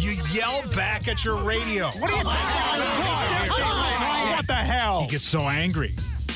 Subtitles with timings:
[0.00, 1.86] You yell back at your radio.
[1.86, 2.40] What are you talking
[3.46, 4.36] about?
[4.36, 5.02] What the hell?
[5.02, 5.94] He gets so angry.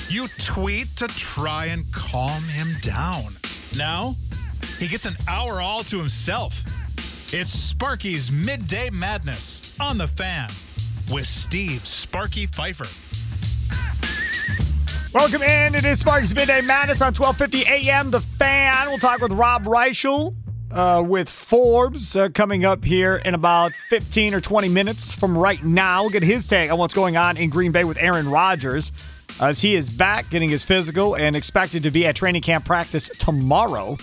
[0.08, 3.36] You tweet to try and calm him down.
[3.76, 4.14] Now,
[4.78, 6.62] he gets an hour all to himself.
[7.32, 10.50] It's Sparky's Midday Madness on the fan
[11.10, 12.86] with Steve Sparky Pfeiffer.
[15.12, 15.74] Welcome in.
[15.74, 18.12] It is Sparky's Midday Madness on 1250 AM.
[18.12, 18.88] The Fan.
[18.88, 20.34] We'll talk with Rob Reischel
[20.74, 25.62] uh, with Forbes uh, coming up here in about 15 or 20 minutes from right
[25.64, 26.02] now.
[26.02, 28.90] We'll get his take on what's going on in Green Bay with Aaron Rodgers
[29.40, 33.08] as he is back getting his physical and expected to be at training camp practice
[33.18, 33.96] tomorrow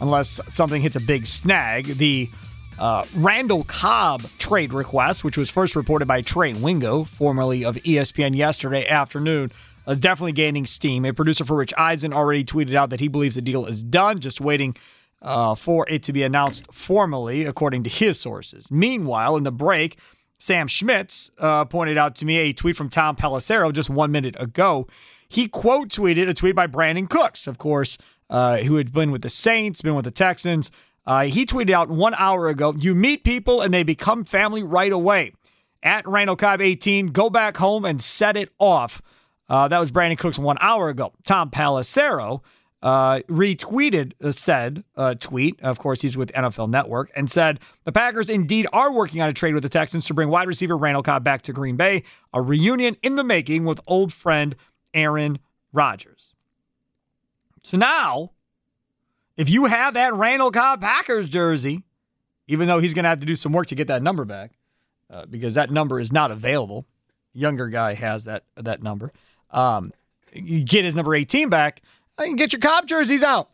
[0.00, 1.98] unless something hits a big snag.
[1.98, 2.30] The
[2.78, 8.34] uh, Randall Cobb trade request, which was first reported by Trey Wingo, formerly of ESPN,
[8.34, 9.52] yesterday afternoon,
[9.86, 11.04] is definitely gaining steam.
[11.04, 14.20] A producer for Rich Eisen already tweeted out that he believes the deal is done,
[14.20, 14.74] just waiting
[15.24, 18.70] uh, for it to be announced formally, according to his sources.
[18.70, 19.98] Meanwhile, in the break,
[20.38, 24.36] Sam Schmitz uh, pointed out to me a tweet from Tom Pelissero just one minute
[24.38, 24.86] ago.
[25.28, 27.96] He quote tweeted a tweet by Brandin Cooks, of course,
[28.28, 30.70] uh, who had been with the Saints, been with the Texans.
[31.06, 34.92] Uh, he tweeted out one hour ago You meet people and they become family right
[34.92, 35.32] away.
[35.82, 39.02] At Randall Cobb 18, go back home and set it off.
[39.48, 41.12] Uh, that was Brandin Cooks one hour ago.
[41.24, 42.40] Tom Pelissero
[42.84, 45.58] uh, retweeted uh, said uh, tweet.
[45.62, 49.32] Of course, he's with NFL Network and said the Packers indeed are working on a
[49.32, 52.02] trade with the Texans to bring wide receiver Randall Cobb back to Green Bay.
[52.34, 54.54] A reunion in the making with old friend
[54.92, 55.38] Aaron
[55.72, 56.34] Rodgers.
[57.62, 58.32] So now,
[59.38, 61.84] if you have that Randall Cobb Packers jersey,
[62.48, 64.52] even though he's going to have to do some work to get that number back,
[65.10, 66.84] uh, because that number is not available.
[67.32, 69.10] Younger guy has that that number.
[69.50, 69.92] Um,
[70.34, 71.80] you get his number 18 back.
[72.20, 73.50] You can get your Cobb jerseys out,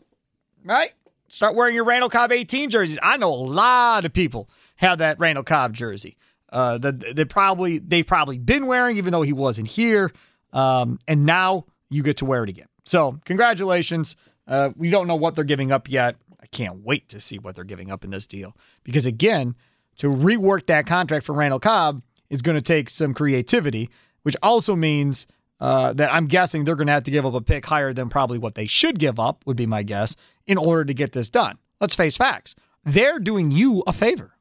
[0.64, 0.92] right?
[1.28, 2.98] Start wearing your Randall Cobb 18 jerseys.
[3.02, 6.16] I know a lot of people have that Randall Cobb jersey.
[6.52, 10.10] Uh, that they probably they've probably been wearing, even though he wasn't here.
[10.52, 12.66] Um, and now you get to wear it again.
[12.84, 14.16] So congratulations.
[14.48, 16.16] Uh, we don't know what they're giving up yet.
[16.42, 19.54] I can't wait to see what they're giving up in this deal because again,
[19.98, 23.88] to rework that contract for Randall Cobb is going to take some creativity,
[24.22, 25.28] which also means
[25.60, 28.08] uh, that I'm guessing they're going to have to give up a pick higher than
[28.08, 30.16] probably what they should give up, would be my guess,
[30.46, 31.58] in order to get this done.
[31.80, 32.54] Let's face facts.
[32.84, 34.32] They're doing you a favor.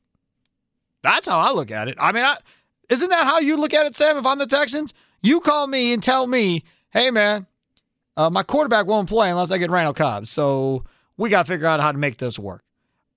[1.03, 1.97] That's how I look at it.
[1.99, 2.37] I mean, I,
[2.89, 4.17] isn't that how you look at it, Sam?
[4.17, 7.47] If I'm the Texans, you call me and tell me, hey, man,
[8.17, 10.27] uh, my quarterback won't play unless I get Randall Cobb.
[10.27, 10.83] So
[11.17, 12.63] we got to figure out how to make this work.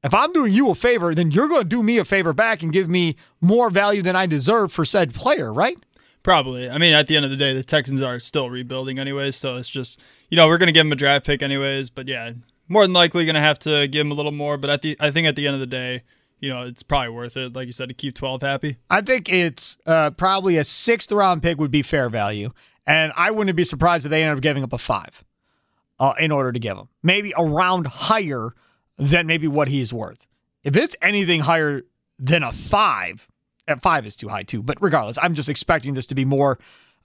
[0.04, 2.62] If I'm doing you a favor, then you're going to do me a favor back
[2.62, 5.76] and give me more value than I deserve for said player, right?
[6.22, 6.70] Probably.
[6.70, 9.56] I mean, at the end of the day, the Texans are still rebuilding anyways, so
[9.56, 11.90] it's just you know we're gonna give him a draft pick anyways.
[11.90, 12.32] But yeah,
[12.68, 14.56] more than likely gonna have to give him a little more.
[14.56, 16.02] But at the I think at the end of the day,
[16.38, 18.76] you know, it's probably worth it, like you said, to keep twelve happy.
[18.90, 22.50] I think it's uh, probably a sixth round pick would be fair value,
[22.86, 25.24] and I wouldn't be surprised if they ended up giving up a five
[25.98, 28.54] uh, in order to give him maybe a round higher
[28.96, 30.26] than maybe what he's worth.
[30.62, 31.82] If it's anything higher
[32.18, 33.28] than a five,
[33.72, 34.62] at five is too high too.
[34.62, 36.58] But regardless, I'm just expecting this to be more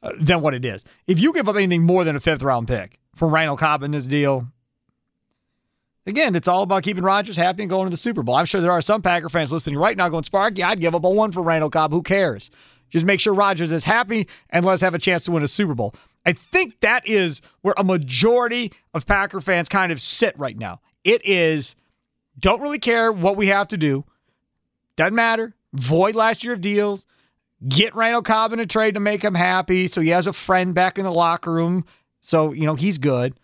[0.03, 0.85] uh, than what it is.
[1.07, 3.91] If you give up anything more than a fifth round pick for Randall Cobb in
[3.91, 4.47] this deal,
[6.05, 8.35] again, it's all about keeping Rodgers happy and going to the Super Bowl.
[8.35, 11.03] I'm sure there are some Packer fans listening right now going, Sparky, I'd give up
[11.03, 11.91] a one for Randall Cobb.
[11.91, 12.51] Who cares?
[12.89, 15.75] Just make sure Rodgers is happy and let's have a chance to win a Super
[15.75, 15.93] Bowl.
[16.25, 20.81] I think that is where a majority of Packer fans kind of sit right now.
[21.03, 21.75] It is
[22.39, 24.05] don't really care what we have to do.
[24.95, 27.07] Doesn't matter void last year of deals,
[27.67, 30.73] get Randall Cobb in a trade to make him happy so he has a friend
[30.73, 31.85] back in the locker room.
[32.21, 33.39] So, you know, he's good.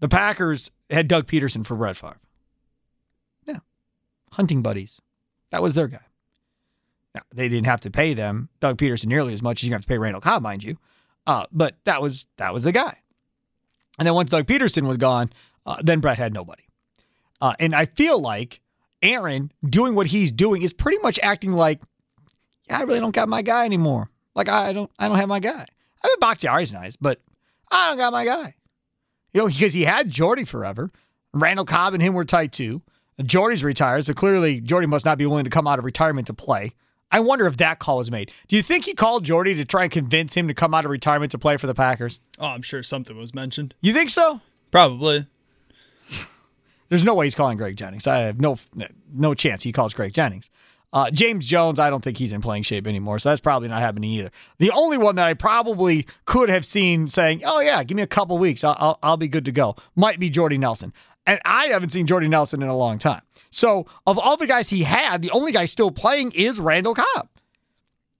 [0.00, 2.18] The Packers had Doug Pederson for Brett Favre.
[3.46, 3.58] Yeah.
[4.32, 5.00] Hunting buddies.
[5.50, 6.00] That was their guy.
[7.14, 9.82] Now, they didn't have to pay them, Doug Pederson, nearly as much as you have
[9.82, 10.78] to pay Randall Cobb, mind you.
[11.26, 12.96] Uh, but that was that was the guy.
[13.98, 15.30] And then once Doug Pederson was gone,
[15.66, 16.64] uh, then Brett had nobody.
[17.40, 18.60] Uh, and I feel like
[19.02, 21.80] Aaron doing what he's doing is pretty much acting like,
[22.68, 24.10] yeah, I really don't got my guy anymore.
[24.34, 25.66] Like I don't, I don't have my guy.
[26.02, 27.20] I mean, Bakhtiari's nice, but
[27.70, 28.54] I don't got my guy.
[29.32, 30.90] You know, because he had Jordy forever.
[31.32, 32.82] Randall Cobb and him were tight too.
[33.22, 36.34] Jordy's retired, so clearly Jordy must not be willing to come out of retirement to
[36.34, 36.72] play.
[37.10, 38.30] I wonder if that call was made.
[38.48, 40.90] Do you think he called Jordy to try and convince him to come out of
[40.90, 42.20] retirement to play for the Packers?
[42.38, 43.74] Oh, I'm sure something was mentioned.
[43.82, 44.40] You think so?
[44.70, 45.26] Probably.
[46.92, 48.06] There's no way he's calling Greg Jennings.
[48.06, 48.58] I have no
[49.10, 50.50] no chance he calls Greg Jennings.
[50.92, 53.80] Uh, James Jones, I don't think he's in playing shape anymore, so that's probably not
[53.80, 54.30] happening either.
[54.58, 58.06] The only one that I probably could have seen saying, "Oh yeah, give me a
[58.06, 60.92] couple weeks, I'll, I'll, I'll be good to go," might be Jordy Nelson,
[61.26, 63.22] and I haven't seen Jordy Nelson in a long time.
[63.48, 67.30] So of all the guys he had, the only guy still playing is Randall Cobb.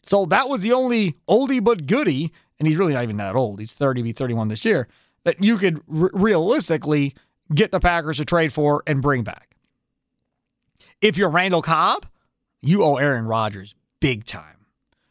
[0.06, 3.60] So that was the only oldie but goodie, and he's really not even that old.
[3.60, 4.88] He's 30, be 31 this year,
[5.24, 7.14] that you could realistically
[7.54, 9.56] get the Packers to trade for and bring back.
[11.00, 12.06] If you're Randall Cobb,
[12.60, 14.66] you owe Aaron Rodgers big time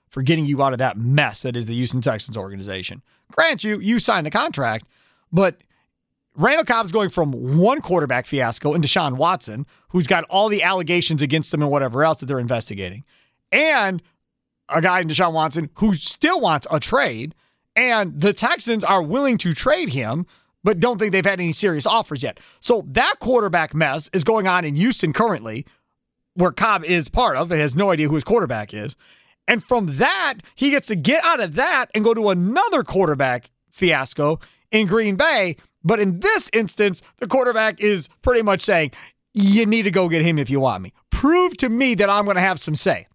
[0.09, 3.01] for getting you out of that mess that is the Houston Texans organization.
[3.31, 4.85] Grant you, you signed the contract,
[5.31, 5.57] but
[6.35, 11.21] Randall Cobb's going from one quarterback fiasco into Deshaun Watson, who's got all the allegations
[11.21, 13.03] against him and whatever else that they're investigating,
[13.51, 14.01] and
[14.69, 17.35] a guy in Deshaun Watson who still wants a trade,
[17.75, 20.25] and the Texans are willing to trade him,
[20.63, 22.39] but don't think they've had any serious offers yet.
[22.59, 25.65] So that quarterback mess is going on in Houston currently,
[26.35, 27.51] where Cobb is part of.
[27.51, 28.95] It has no idea who his quarterback is.
[29.47, 33.49] And from that, he gets to get out of that and go to another quarterback
[33.71, 34.39] fiasco
[34.71, 35.57] in Green Bay.
[35.83, 38.91] But in this instance, the quarterback is pretty much saying,
[39.33, 40.93] You need to go get him if you want me.
[41.09, 43.07] Prove to me that I'm going to have some say.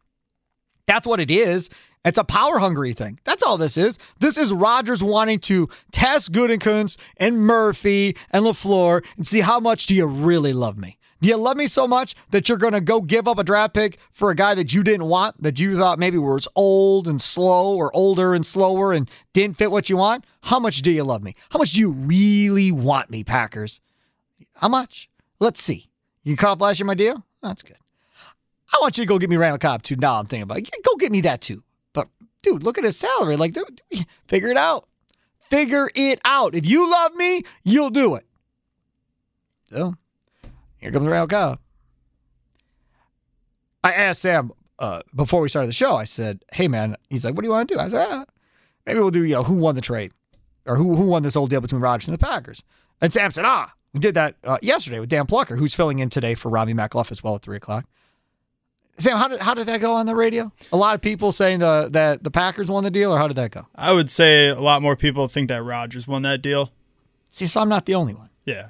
[0.87, 1.71] That's what it is.
[2.06, 3.19] It's a power hungry thing.
[3.25, 3.99] That's all this is.
[4.20, 9.87] This is Rodgers wanting to test Gutekunst and Murphy and LaFleur and see how much
[9.87, 10.99] do you really love me.
[11.20, 13.75] Do you love me so much that you're going to go give up a draft
[13.75, 17.20] pick for a guy that you didn't want, that you thought maybe was old and
[17.20, 20.25] slow or older and slower and didn't fit what you want?
[20.43, 21.35] How much do you love me?
[21.50, 23.81] How much do you really want me, Packers?
[24.55, 25.09] How much?
[25.41, 25.88] Let's see.
[26.23, 27.25] You caught up last year, my deal?
[27.43, 27.79] That's good.
[28.73, 29.97] I want you to go get me Randall Cobb too.
[29.97, 30.70] Now I'm thinking about it.
[30.85, 31.64] Go get me that too.
[32.47, 33.37] Dude, look at his salary.
[33.37, 33.83] Like, dude,
[34.29, 34.87] figure it out.
[35.51, 36.55] Figure it out.
[36.55, 38.25] If you love me, you'll do it.
[39.69, 39.97] So
[40.77, 41.59] here comes Randall Cobb.
[43.83, 45.97] I asked Sam uh, before we started the show.
[45.97, 48.25] I said, "Hey man," he's like, "What do you want to do?" I said, ah,
[48.87, 50.13] "Maybe we'll do you know who won the trade,
[50.67, 52.63] or who who won this old deal between Rodgers and the Packers."
[53.01, 56.11] And Sam said, "Ah, we did that uh, yesterday with Dan Plucker, who's filling in
[56.11, 57.87] today for Robbie McLuff as well at three o'clock."
[58.99, 60.51] Sam, how did how did that go on the radio?
[60.73, 63.37] A lot of people saying the that the Packers won the deal, or how did
[63.37, 63.67] that go?
[63.75, 66.73] I would say a lot more people think that Rodgers won that deal.
[67.29, 68.31] See, so I'm not the only one.
[68.45, 68.69] Yeah.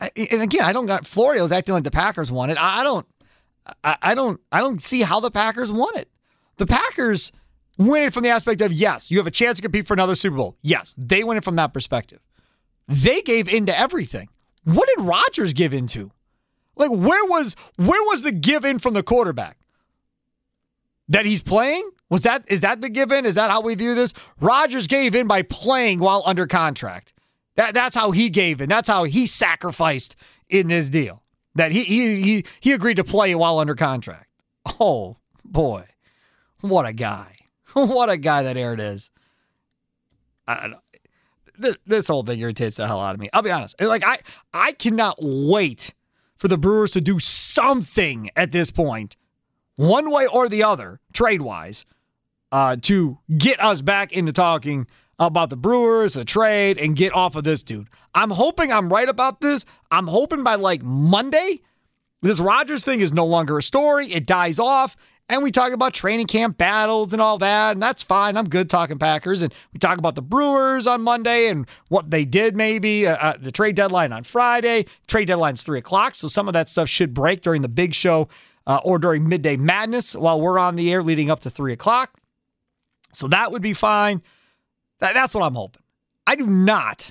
[0.00, 2.58] I, and again, I don't got Florio's acting like the Packers won it.
[2.58, 3.06] I, I don't,
[3.82, 6.08] I, I don't, I don't see how the Packers won it.
[6.56, 7.32] The Packers
[7.78, 10.14] win it from the aspect of yes, you have a chance to compete for another
[10.14, 10.56] Super Bowl.
[10.62, 12.20] Yes, they win it from that perspective.
[12.88, 14.28] They gave into everything.
[14.64, 16.12] What did Rodgers give into?
[16.76, 19.58] Like where was where was the give in from the quarterback?
[21.08, 21.88] That he's playing?
[22.10, 23.26] Was that is that the give in?
[23.26, 24.12] Is that how we view this?
[24.40, 27.12] Rodgers gave in by playing while under contract.
[27.56, 28.68] That that's how he gave in.
[28.68, 30.16] That's how he sacrificed
[30.48, 31.22] in this deal.
[31.54, 34.28] That he he he he agreed to play while under contract.
[34.80, 35.86] Oh boy,
[36.60, 37.36] what a guy!
[37.72, 39.10] what a guy that Aaron is.
[41.58, 43.30] This, this whole thing irritates the hell out of me.
[43.32, 43.80] I'll be honest.
[43.80, 44.18] Like I
[44.52, 45.94] I cannot wait
[46.36, 49.16] for the Brewers to do something at this point,
[49.76, 51.84] one way or the other, trade wise,
[52.52, 54.86] uh, to get us back into talking
[55.18, 57.88] about the Brewers, the trade, and get off of this dude.
[58.14, 59.64] I'm hoping I'm right about this.
[59.90, 61.60] I'm hoping by like Monday,
[62.22, 64.06] this Rodgers thing is no longer a story.
[64.06, 64.96] It dies off.
[65.28, 67.72] And we talk about training camp battles and all that.
[67.72, 68.36] And that's fine.
[68.36, 69.42] I'm good talking Packers.
[69.42, 73.08] And we talk about the Brewers on Monday and what they did, maybe.
[73.08, 74.86] Uh, uh, the trade deadline on Friday.
[75.08, 76.14] Trade deadline's 3 o'clock.
[76.14, 78.28] So some of that stuff should break during the big show
[78.66, 82.18] uh, or during midday madness while we're on the air leading up to 3 o'clock.
[83.12, 84.22] So that would be fine.
[85.00, 85.82] That, that's what I'm hoping.
[86.26, 87.10] I do not,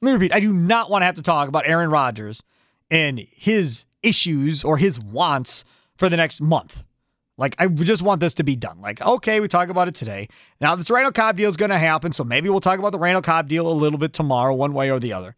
[0.00, 2.42] let me repeat, I do not want to have to talk about Aaron Rodgers
[2.90, 5.64] and his issues or his wants
[5.96, 6.84] for the next month.
[7.36, 8.80] Like, I just want this to be done.
[8.80, 10.28] Like, okay, we talk about it today.
[10.60, 12.10] Now, this Randall Cobb deal is going to happen.
[12.10, 14.90] So maybe we'll talk about the Randall Cobb deal a little bit tomorrow, one way
[14.90, 15.36] or the other.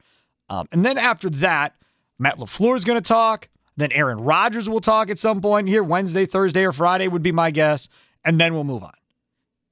[0.49, 1.77] Um, and then after that,
[2.19, 3.49] Matt LaFleur is going to talk.
[3.81, 7.33] Then Aaron Rodgers will talk at some point here, Wednesday, Thursday, or Friday would be
[7.33, 7.89] my guess.
[8.25, 8.93] And then we'll move on.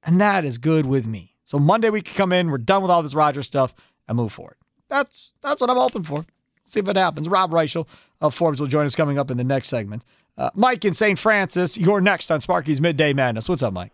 [0.03, 1.35] And that is good with me.
[1.43, 3.73] So Monday we can come in, we're done with all this Rodgers stuff,
[4.07, 4.55] and move forward.
[4.87, 6.25] That's that's what I'm hoping for.
[6.65, 7.27] See if it happens.
[7.27, 7.87] Rob Reischel
[8.21, 10.03] of Forbes will join us coming up in the next segment.
[10.37, 11.17] Uh, Mike in St.
[11.17, 13.49] Francis, you're next on Sparky's Midday Madness.
[13.49, 13.91] What's up, Mike?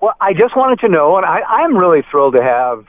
[0.00, 2.84] Well, I just wanted to know, and I, I'm really thrilled to have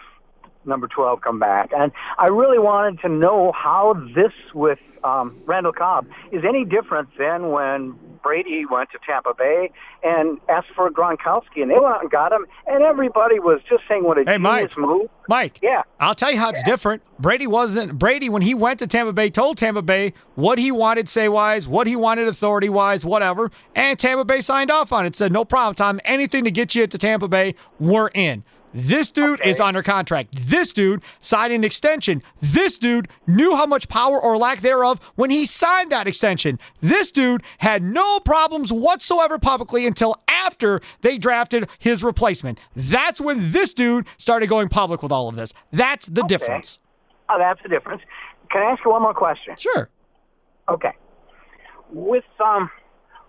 [0.67, 1.71] number 12 come back.
[1.75, 7.09] And I really wanted to know how this with um, Randall Cobb is any different
[7.17, 9.71] than when Brady went to Tampa Bay
[10.03, 13.83] and asked for Gronkowski, and they went out and got him, and everybody was just
[13.87, 14.77] saying what a hey, genius Mike.
[14.77, 15.09] move.
[15.29, 15.83] Mike, Yeah.
[15.99, 17.03] I'll tell you how it's different.
[17.19, 21.07] Brady wasn't Brady when he went to Tampa Bay, told Tampa Bay what he wanted
[21.07, 25.15] say wise, what he wanted authority wise, whatever, and Tampa Bay signed off on it.
[25.15, 25.99] Said no problem, Tom.
[26.03, 28.43] Anything to get you to Tampa Bay, we're in.
[28.73, 30.35] This dude is under contract.
[30.49, 32.21] This dude signed an extension.
[32.41, 36.59] This dude knew how much power or lack thereof when he signed that extension.
[36.81, 42.59] This dude had no problems whatsoever publicly until after they drafted his replacement.
[42.75, 45.53] That's when this dude started going public with all of this.
[45.71, 46.79] That's the difference.
[47.29, 48.01] Oh, that's the difference.
[48.51, 49.55] Can I ask you one more question?
[49.57, 49.89] Sure.
[50.69, 50.91] Okay.
[51.91, 52.69] With um,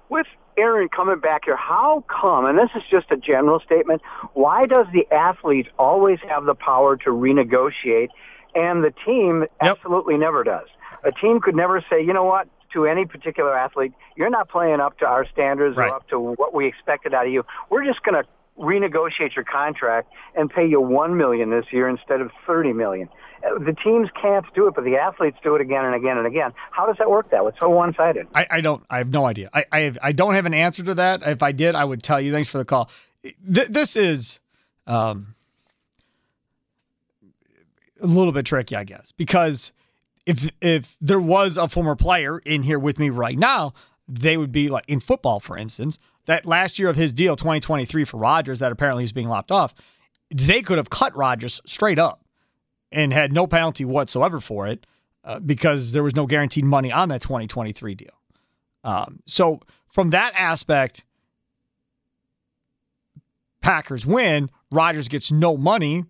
[0.08, 0.26] with
[0.58, 2.44] Aaron coming back here, how come?
[2.44, 4.02] And this is just a general statement.
[4.34, 8.08] Why does the athlete always have the power to renegotiate,
[8.54, 10.66] and the team absolutely never does?
[11.04, 14.80] A team could never say, you know what, to any particular athlete, you're not playing
[14.80, 15.90] up to our standards Right.
[15.90, 17.44] or up to what we expected out of you.
[17.70, 22.20] We're just going to renegotiate your contract and pay you one million this year instead
[22.20, 23.08] of thirty million.
[23.44, 26.26] Uh, The teams can't do it, but the athletes do it again and again and
[26.26, 26.52] again.
[26.70, 27.30] How does that work?
[27.30, 28.26] That it's so one-sided.
[28.34, 28.84] I, I don't.
[28.90, 29.48] I have no idea.
[29.54, 31.22] I I, have, I don't have an answer to that.
[31.22, 32.32] If I did, I would tell you.
[32.32, 32.90] Thanks for the call.
[33.22, 34.40] Th- this is
[34.86, 35.34] um,
[38.00, 39.72] a little bit tricky, I guess, because
[40.26, 43.72] if if there was a former player in here with me right now,
[44.08, 45.98] they would be like in football, for instance.
[46.28, 49.74] That last year of his deal, 2023 for Rodgers, that apparently is being lopped off.
[50.30, 52.22] They could have cut Rodgers straight up
[52.92, 54.86] and had no penalty whatsoever for it
[55.24, 58.10] uh, because there was no guaranteed money on that 2023 deal.
[58.84, 61.02] Um, so from that aspect,
[63.62, 64.50] Packers win.
[64.70, 66.04] Rodgers gets no money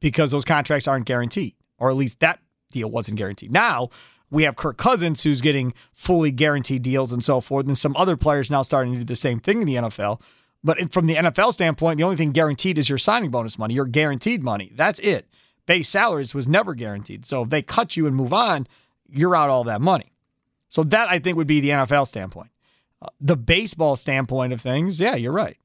[0.00, 3.52] because those contracts aren't guaranteed, or at least that deal wasn't guaranteed.
[3.52, 3.90] Now
[4.30, 8.16] we have Kirk Cousins who's getting fully guaranteed deals and so forth, and some other
[8.16, 10.20] players now starting to do the same thing in the NFL.
[10.62, 13.86] But from the NFL standpoint, the only thing guaranteed is your signing bonus money, your
[13.86, 14.72] guaranteed money.
[14.74, 15.28] That's it.
[15.66, 17.24] Base salaries was never guaranteed.
[17.24, 18.66] So if they cut you and move on,
[19.08, 20.12] you're out all that money.
[20.68, 22.50] So that I think would be the NFL standpoint.
[23.00, 25.56] Uh, the baseball standpoint of things, yeah, you're right.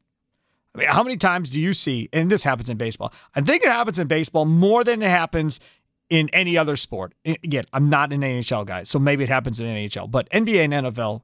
[0.75, 3.13] I mean, how many times do you see, and this happens in baseball?
[3.35, 5.59] I think it happens in baseball more than it happens
[6.13, 7.15] in any other sport.
[7.25, 10.65] Again, I'm not an NHL guy, so maybe it happens in the NHL, but NBA
[10.65, 11.23] and NFL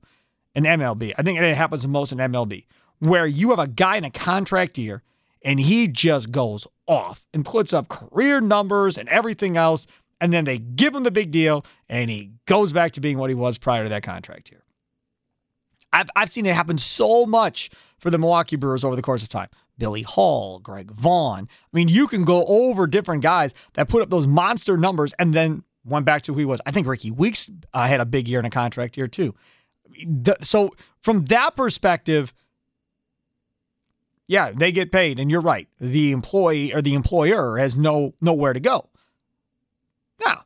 [0.56, 2.66] and MLB, I think it happens the most in MLB,
[2.98, 5.04] where you have a guy in a contract year
[5.44, 9.86] and he just goes off and puts up career numbers and everything else.
[10.20, 13.30] And then they give him the big deal and he goes back to being what
[13.30, 14.64] he was prior to that contract year.
[15.94, 17.70] I've, I've seen it happen so much
[18.00, 19.50] for the Milwaukee Brewers over the course of time.
[19.80, 21.48] Billy Hall, Greg Vaughn.
[21.50, 25.34] I mean, you can go over different guys that put up those monster numbers and
[25.34, 26.62] then went back to who he was.
[26.68, 29.34] I think Rickie Weeks uh, had a big year in a contract year too.
[30.06, 30.72] The- so
[31.02, 32.32] from that perspective,
[34.28, 35.68] yeah, they get paid, and you're right.
[35.80, 38.90] The employee or the employer has no nowhere to go.
[40.24, 40.44] Now,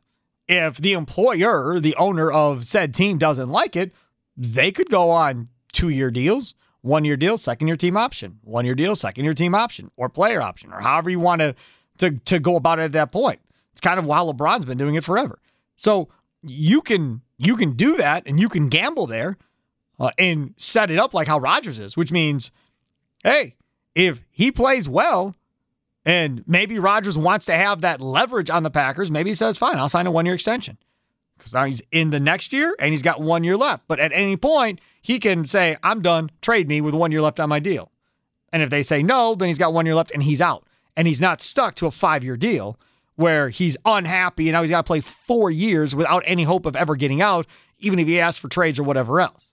[0.48, 3.92] if the employer, the owner of said team, doesn't like it,
[4.38, 8.66] they could go on two year deals, one year deal, second year team option, one
[8.66, 11.54] year deal, second year team option, or player option, or however you want to
[11.96, 13.40] to to go about it at that point.
[13.72, 15.38] It's kind of how LeBron's been doing it forever.
[15.76, 16.10] So
[16.42, 19.38] you can you can do that, and you can gamble there,
[19.98, 22.50] uh, and set it up like how Rodgers is, which means,
[23.22, 23.54] hey,
[23.94, 25.34] if he plays well,
[26.04, 29.76] and maybe Rodgers wants to have that leverage on the Packers, maybe he says, fine,
[29.76, 30.76] I'll sign a one year extension.
[31.38, 33.84] Because now he's in the next year and he's got one year left.
[33.88, 37.38] But at any point, he can say, I'm done, trade me with one year left
[37.38, 37.92] on my deal.
[38.54, 40.66] And if they say no, then he's got one year left and he's out.
[40.96, 42.80] And he's not stuck to a five year deal
[43.16, 46.74] where he's unhappy and now he's got to play four years without any hope of
[46.74, 47.46] ever getting out,
[47.80, 49.52] even if he asks for trades or whatever else.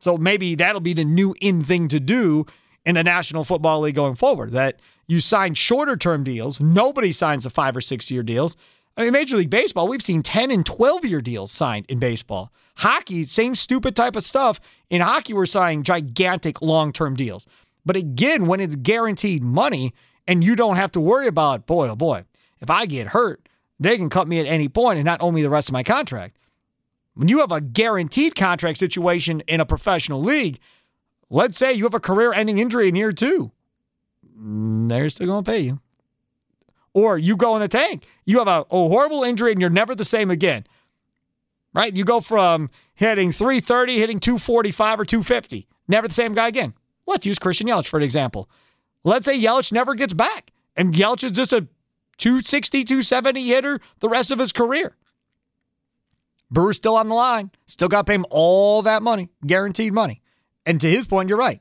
[0.00, 2.44] So maybe that'll be the new in thing to do
[2.84, 6.58] in the National Football League going forward that you sign shorter term deals.
[6.58, 8.56] Nobody signs the five or six year deals.
[8.96, 12.52] I mean, Major League Baseball, we've seen 10 and 12 year deals signed in baseball.
[12.76, 14.60] Hockey, same stupid type of stuff.
[14.90, 17.46] In hockey, we're signing gigantic long term deals.
[17.84, 19.92] But again, when it's guaranteed money
[20.26, 22.24] and you don't have to worry about, boy, oh boy,
[22.60, 23.48] if I get hurt,
[23.80, 25.82] they can cut me at any point and not owe me the rest of my
[25.82, 26.38] contract.
[27.14, 30.58] When you have a guaranteed contract situation in a professional league,
[31.30, 33.52] let's say you have a career ending injury in year two,
[34.36, 35.80] they're still going to pay you.
[36.94, 39.94] Or you go in the tank, you have a, a horrible injury and you're never
[39.94, 40.64] the same again.
[41.74, 41.94] Right?
[41.94, 46.72] You go from hitting 330, hitting 245 or 250, never the same guy again.
[47.06, 48.48] Let's use Christian Yelich for an example.
[49.02, 51.66] Let's say Yelich never gets back and Yelich is just a
[52.18, 54.96] 260, 270 hitter the rest of his career.
[56.50, 60.22] Brewer's still on the line, still got to pay him all that money, guaranteed money.
[60.64, 61.60] And to his point, you're right.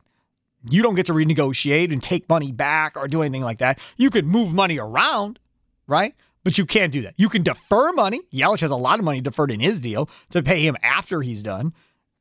[0.70, 3.79] You don't get to renegotiate and take money back or do anything like that.
[3.98, 5.39] You could move money around,
[5.88, 6.15] right?
[6.43, 7.13] But you can't do that.
[7.17, 8.22] You can defer money.
[8.34, 11.43] Yelich has a lot of money deferred in his deal to pay him after he's
[11.43, 11.74] done.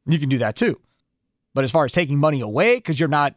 [0.06, 0.80] You can do that too.
[1.54, 3.34] But as far as taking money away because you're not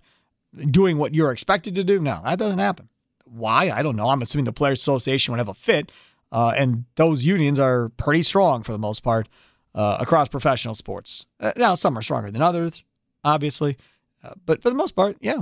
[0.72, 2.90] doing what you're expected to do, no, that doesn't happen.
[3.26, 3.72] Why?
[3.72, 4.10] I don't know.
[4.10, 5.92] I'm assuming the Players Association would have a fit,
[6.32, 9.28] uh, and those unions are pretty strong for the most part
[9.74, 11.26] uh, across professional sports.
[11.40, 12.84] Uh, now, some are stronger than others,
[13.24, 13.78] obviously.
[14.26, 15.40] Uh, but for the most part, yeah.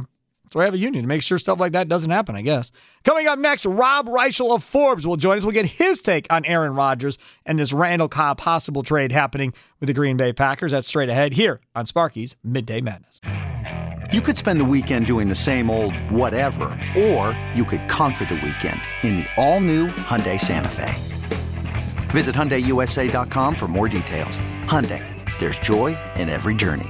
[0.52, 2.72] So I have a union to make sure stuff like that doesn't happen, I guess.
[3.04, 5.44] Coming up next, Rob Reischel of Forbes will join us.
[5.44, 9.88] We'll get his take on Aaron Rodgers and this Randall Cobb possible trade happening with
[9.88, 10.72] the Green Bay Packers.
[10.72, 13.20] That's straight ahead here on Sparky's Midday Madness.
[14.12, 18.36] You could spend the weekend doing the same old whatever, or you could conquer the
[18.36, 20.94] weekend in the all-new Hyundai Santa Fe.
[22.12, 24.40] Visit HyundaiUSA.com for more details.
[24.66, 25.04] Hyundai,
[25.40, 26.90] there's joy in every journey.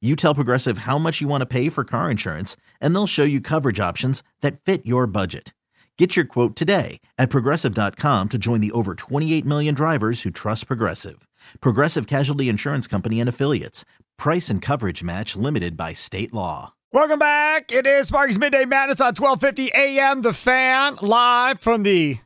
[0.00, 3.24] You tell Progressive how much you want to pay for car insurance, and they'll show
[3.24, 5.52] you coverage options that fit your budget.
[5.98, 10.68] Get your quote today at progressive.com to join the over 28 million drivers who trust
[10.68, 11.26] Progressive.
[11.60, 13.84] Progressive Casualty Insurance Company and Affiliates.
[14.16, 16.74] Price and coverage match limited by state law.
[16.92, 17.72] Welcome back.
[17.72, 20.22] It is Sparky's Midday Madness on 1250 AM.
[20.22, 22.18] The Fan, live from the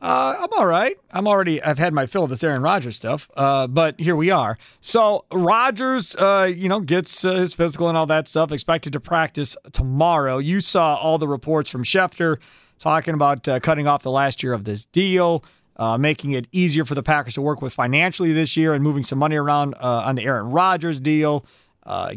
[0.01, 0.99] Uh, I'm all right.
[1.11, 1.63] I'm already.
[1.63, 3.31] I've had my fill of this Aaron Rodgers stuff.
[3.35, 4.59] Uh, but here we are.
[4.81, 8.53] So Rodgers, uh, you know, gets uh, his physical and all that stuff.
[8.53, 10.39] Expected to practice tomorrow.
[10.39, 12.37] You saw all the reports from Schefter
[12.79, 15.43] talking about uh, cutting off the last year of this deal,
[15.77, 19.03] uh, making it easier for the Packers to work with financially this year, and moving
[19.03, 21.47] some money around on the Aaron Rodgers deal.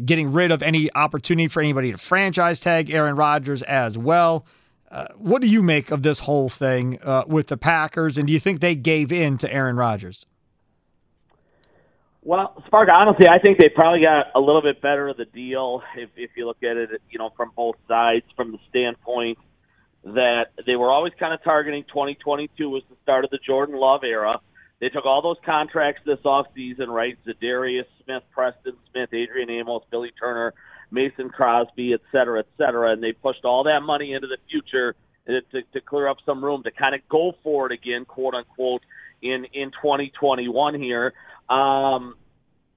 [0.04, 4.44] getting rid of any opportunity for anybody to franchise tag Aaron Rodgers as well.
[4.90, 8.32] Uh, what do you make of this whole thing uh, with the Packers, and do
[8.32, 10.26] you think they gave in to Aaron Rodgers?
[12.22, 15.82] Well, Spark, honestly, I think they probably got a little bit better of the deal
[15.96, 19.38] if, if you look at it, you know, from both sides, from the standpoint
[20.04, 24.02] that they were always kind of targeting 2022 was the start of the Jordan Love
[24.04, 24.40] era.
[24.80, 27.18] They took all those contracts this offseason, right?
[27.26, 30.54] Za'Darius Smith, Preston Smith, Adrian Amos, Billy Turner,
[30.90, 34.94] Mason Crosby, et cetera, et cetera, and they pushed all that money into the future
[35.26, 38.82] to, to clear up some room to kind of go for it again, quote unquote,
[39.22, 41.12] in in 2021 here.
[41.48, 42.14] Um,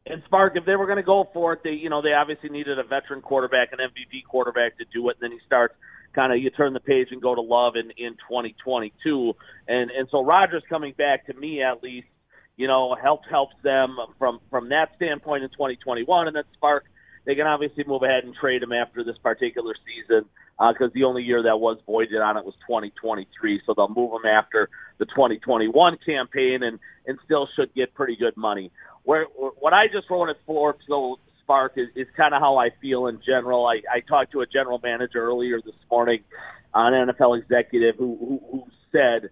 [0.06, 2.50] and Spark, if they were going to go for it, they you know they obviously
[2.50, 5.18] needed a veteran quarterback, an MVP quarterback to do it.
[5.22, 5.74] And then he starts
[6.14, 9.34] kind of you turn the page and go to Love in in 2022,
[9.68, 12.08] and and so Rodgers coming back to me at least,
[12.58, 16.86] you know, helps helps them from from that standpoint in 2021, and then Spark
[17.26, 20.26] they can obviously move ahead and trade him after this particular season
[20.58, 23.62] because uh, the only year that was voided on it was 2023.
[23.66, 28.38] So they'll move him after the 2021 campaign and and still should get pretty good
[28.38, 28.72] money.
[29.04, 33.08] Where what I just at Forbes though Spark is, is kind of how I feel
[33.08, 33.66] in general.
[33.66, 36.24] I, I talked to a general manager earlier this morning,
[36.74, 39.30] an NFL executive who who, who said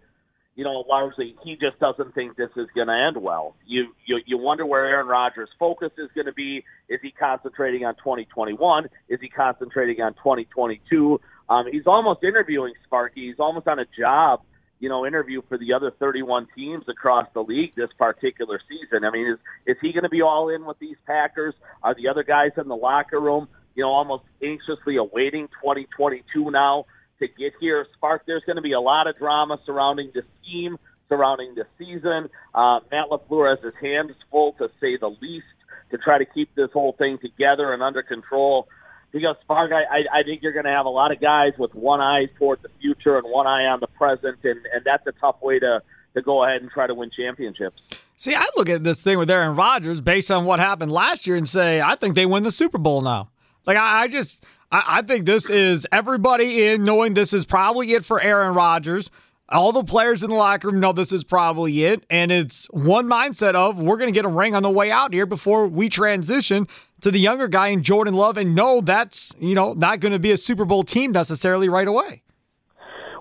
[0.55, 3.55] you know, largely he just doesn't think this is going to end well.
[3.65, 6.63] You, you you wonder where Aaron Rodgers' focus is going to be.
[6.89, 8.89] Is he concentrating on 2021?
[9.07, 11.21] Is he concentrating on 2022?
[11.49, 13.27] Um, he's almost interviewing Sparky.
[13.27, 14.41] He's almost on a job,
[14.79, 19.05] you know, interview for the other 31 teams across the league this particular season.
[19.05, 21.53] I mean, is is he going to be all in with these Packers?
[21.81, 26.85] Are the other guys in the locker room, you know, almost anxiously awaiting 2022 now?
[27.21, 27.87] To get here.
[27.93, 32.29] Spark, there's going to be a lot of drama surrounding the scheme, surrounding the season.
[32.53, 35.45] Uh, Matt LaFleur has his hands full, to say the least,
[35.91, 38.67] to try to keep this whole thing together and under control.
[39.11, 41.75] Because Spark, I, I, I think you're going to have a lot of guys with
[41.75, 45.11] one eye toward the future and one eye on the present, and, and that's a
[45.13, 45.81] tough way to,
[46.13, 47.81] to go ahead and try to win championships.
[48.15, 51.35] See, I look at this thing with Aaron Rodgers based on what happened last year
[51.35, 53.31] and say, I think they win the Super Bowl now.
[53.65, 57.93] Like, I, I just, I, I think this is everybody in knowing this is probably
[57.93, 59.11] it for Aaron Rodgers.
[59.49, 62.05] All the players in the locker room know this is probably it.
[62.09, 65.11] And it's one mindset of we're going to get a ring on the way out
[65.11, 66.67] here before we transition
[67.01, 70.19] to the younger guy in Jordan Love and know that's, you know, not going to
[70.19, 72.23] be a Super Bowl team necessarily right away.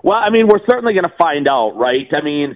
[0.03, 2.07] Well, I mean, we're certainly going to find out, right?
[2.13, 2.55] I mean,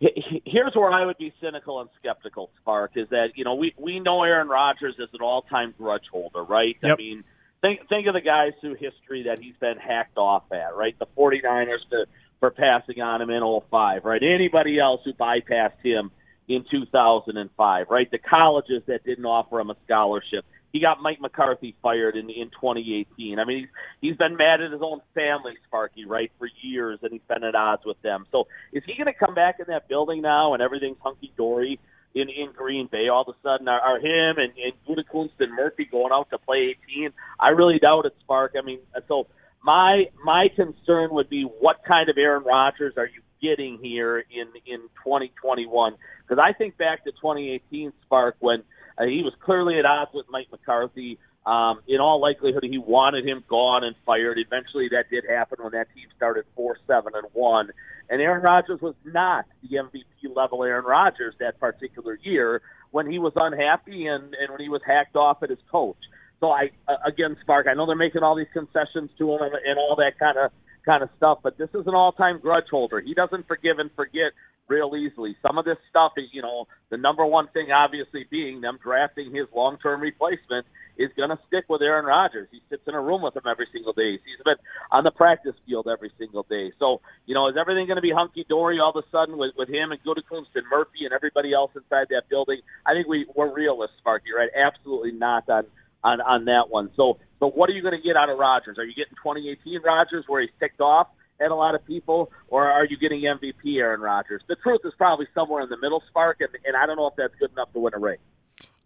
[0.00, 4.00] here's where I would be cynical and skeptical, Spark, is that, you know, we, we
[4.00, 6.76] know Aaron Rodgers is an all time grudge holder, right?
[6.82, 6.92] Yep.
[6.92, 7.24] I mean,
[7.62, 10.98] think think of the guys through history that he's been hacked off at, right?
[10.98, 12.06] The 49ers to,
[12.40, 14.22] for passing on him in 05, right?
[14.22, 16.10] Anybody else who bypassed him
[16.48, 18.10] in 2005, right?
[18.10, 20.44] The colleges that didn't offer him a scholarship.
[20.72, 23.38] He got Mike McCarthy fired in in 2018.
[23.38, 23.68] I mean, he's
[24.00, 27.54] he's been mad at his own family, Sparky, right, for years, and he's been at
[27.54, 28.26] odds with them.
[28.32, 31.78] So, is he going to come back in that building now and everything's hunky dory?
[32.14, 35.54] In in Green Bay all of a sudden are, are him and, and Gutekunst and
[35.54, 37.10] Murphy going out to play 18.
[37.40, 38.54] I really doubt it, Spark.
[38.58, 39.26] I mean, so
[39.62, 44.48] my my concern would be what kind of Aaron Rodgers are you getting here in
[44.66, 45.94] in 2021?
[46.22, 48.62] Because I think back to 2018, Spark, when
[48.98, 51.18] uh, he was clearly at odds with Mike McCarthy.
[51.44, 54.38] Um, in all likelihood, he wanted him gone and fired.
[54.38, 57.70] Eventually, that did happen when that team started four seven and one.
[58.08, 63.18] And Aaron Rodgers was not the MVP level Aaron Rodgers that particular year when he
[63.18, 65.96] was unhappy and and when he was hacked off at his coach.
[66.38, 67.66] So I uh, again, Spark.
[67.68, 70.52] I know they're making all these concessions to him and, and all that kind of
[70.84, 73.00] kind of stuff, but this is an all-time grudge holder.
[73.00, 74.32] He doesn't forgive and forget
[74.68, 75.36] real easily.
[75.46, 79.34] Some of this stuff is, you know, the number one thing obviously being them drafting
[79.34, 80.66] his long-term replacement
[80.98, 82.48] is going to stick with Aaron Rodgers.
[82.52, 84.12] He sits in a room with him every single day.
[84.12, 86.72] He's been on the practice field every single day.
[86.78, 89.52] So, you know, is everything going to be hunky dory all of a sudden with,
[89.56, 92.60] with him and Gutekunst and Murphy and everybody else inside that building?
[92.86, 94.50] I think we, we're realists, Sparky, right?
[94.54, 95.64] Absolutely not on
[96.04, 96.90] on on that one.
[96.96, 98.78] So, so what are you going to get out of Rodgers?
[98.78, 101.08] Are you getting 2018 Rodgers where he's ticked off
[101.40, 104.42] at a lot of people, or are you getting MVP Aaron Rodgers?
[104.48, 107.14] The truth is probably somewhere in the middle, Spark, and, and I don't know if
[107.16, 108.18] that's good enough to win a ring.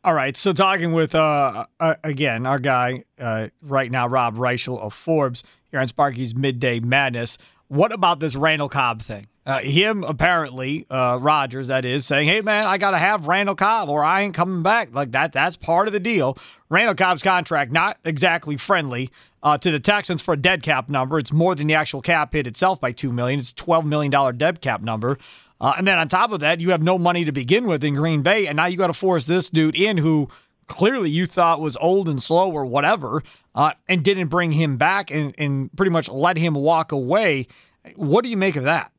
[0.05, 0.37] All right.
[0.37, 5.43] So talking with uh, uh again our guy uh, right now, Rob Reischel of Forbes
[5.71, 7.39] here on Sparky's Midday Madness.
[7.69, 9.27] What about this Randall Cobb thing?
[9.47, 13.55] Uh, him apparently, uh, Rodgers, that is, saying, "Hey man, I got to have Randall
[13.55, 15.33] Cobb, or I ain't coming back." Like that.
[15.33, 16.37] That's part of the deal.
[16.69, 19.11] Randall Cobb's contract not exactly friendly
[19.45, 21.17] uh, to the Texans for a dead cap number.
[21.21, 23.39] It's more than the actual cap hit itself by two million.
[23.39, 25.17] It's twelve million dollar dead cap number.
[25.61, 27.95] Uh, and then on top of that, you have no money to begin with in
[27.95, 30.29] Green Bay, and now you got to force this dude in who
[30.67, 33.23] clearly you thought was old and slow or whatever,
[33.55, 37.47] uh, and didn't bring him back and, and pretty much let him walk away.
[37.95, 38.91] What do you make of that?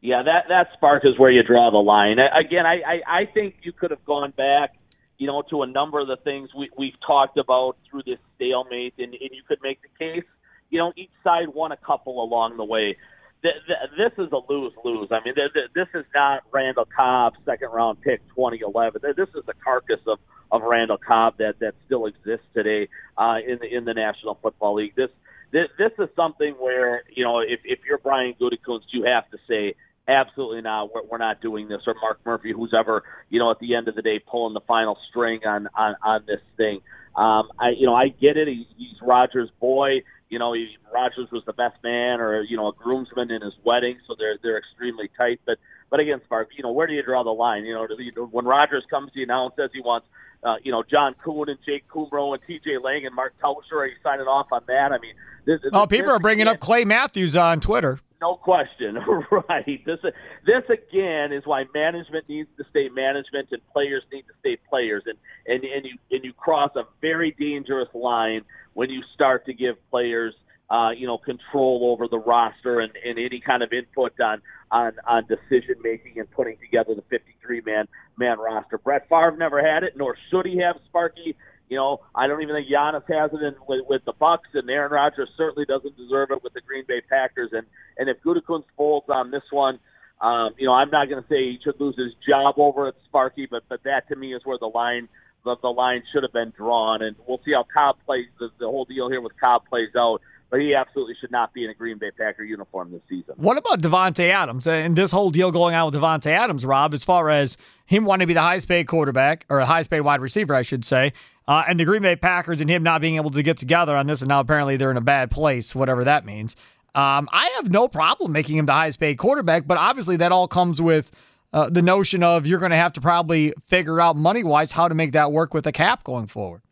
[0.00, 2.18] Yeah, that that spark is where you draw the line.
[2.18, 4.74] Again, I, I, I think you could have gone back,
[5.18, 8.94] you know, to a number of the things we, we've talked about through this stalemate,
[8.98, 10.24] and, and you could make the case,
[10.70, 12.96] you know, each side won a couple along the way
[13.42, 15.08] this is a lose lose.
[15.10, 15.34] I mean,
[15.74, 19.02] this is not Randall Cobb second round pick 2011.
[19.16, 20.18] This is the carcass of
[20.52, 24.76] of Randall Cobb that that still exists today uh, in the in the National Football
[24.76, 24.94] League.
[24.96, 25.10] This
[25.52, 29.38] this this is something where you know if if you're Brian Gutekunst, you have to
[29.48, 29.74] say
[30.08, 30.94] absolutely not.
[30.94, 31.82] We're, we're not doing this.
[31.86, 34.60] Or Mark Murphy, who's ever you know at the end of the day pulling the
[34.60, 36.80] final string on on on this thing.
[37.16, 38.48] Um, I you know I get it.
[38.48, 42.68] He, he's Rodgers' boy you know, he, Rodgers was the best man or, you know,
[42.68, 45.40] a groomsman in his wedding, so they're they're extremely tight.
[45.46, 45.58] But
[45.90, 47.64] but again, Spark, you know, where do you draw the line?
[47.64, 50.06] You know, when Rodgers comes to you now and says he wants
[50.42, 52.78] uh, you know, John Kuhn and Jake Kumerow and T.J.
[52.82, 53.78] Lang and Mark Tauscher.
[53.78, 54.92] Are you signing off on that?
[54.92, 58.00] I mean, this, oh, people are bringing up Clay Matthews on Twitter.
[58.20, 58.98] No question,
[59.30, 59.84] right?
[59.84, 59.98] This
[60.46, 65.02] this again is why management needs to stay management and players need to stay players,
[65.06, 69.52] and and and you and you cross a very dangerous line when you start to
[69.52, 70.34] give players
[70.70, 74.92] uh, you know, control over the roster and, and any kind of input on on
[75.06, 77.86] on decision making and putting together the 53 man
[78.18, 78.78] man roster.
[78.78, 81.36] Brett Favre never had it, nor should he have Sparky.
[81.68, 84.70] You know, I don't even think Giannis has it in, with, with the Bucks, and
[84.70, 87.50] Aaron Rodgers certainly doesn't deserve it with the Green Bay Packers.
[87.52, 89.78] And and if Gutekunst folds on this one,
[90.20, 92.94] um, you know, I'm not going to say he should lose his job over at
[93.04, 95.08] Sparky, but but that to me is where the line
[95.44, 98.66] the, the line should have been drawn, and we'll see how Cobb plays the, the
[98.66, 101.74] whole deal here with Cobb plays out but he absolutely should not be in a
[101.74, 103.34] Green Bay Packer uniform this season.
[103.36, 107.04] What about Davante Adams and this whole deal going on with Davante Adams, Rob, as
[107.04, 107.56] far as
[107.86, 110.62] him wanting to be the highest paid quarterback or a highest paid wide receiver, I
[110.62, 111.12] should say,
[111.48, 114.06] uh, and the Green Bay Packers and him not being able to get together on
[114.06, 116.56] this, and now apparently they're in a bad place, whatever that means.
[116.94, 120.48] Um, I have no problem making him the highest paid quarterback, but obviously that all
[120.48, 121.10] comes with
[121.52, 124.88] uh, the notion of you're going to have to probably figure out money wise how
[124.88, 126.62] to make that work with a cap going forward.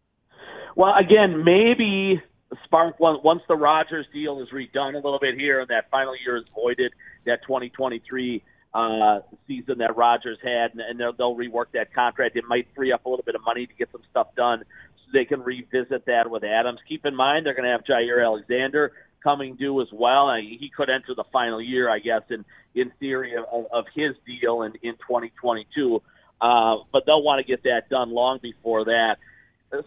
[0.76, 2.22] Well, again, maybe
[2.64, 6.36] Spark once the Rodgers deal is redone a little bit here and that final year
[6.36, 6.92] is voided,
[7.26, 8.42] that 2023
[8.74, 12.36] uh, season that Rodgers had, and, and they'll, they'll rework that contract.
[12.36, 14.64] It might free up a little bit of money to get some stuff done,
[14.96, 16.80] so they can revisit that with Adams.
[16.88, 20.28] Keep in mind they're going to have Jaire Alexander coming due as well.
[20.28, 24.16] I, he could enter the final year, I guess, in in theory of, of his
[24.26, 26.02] deal in in 2022.
[26.40, 29.16] Uh, but they'll want to get that done long before that.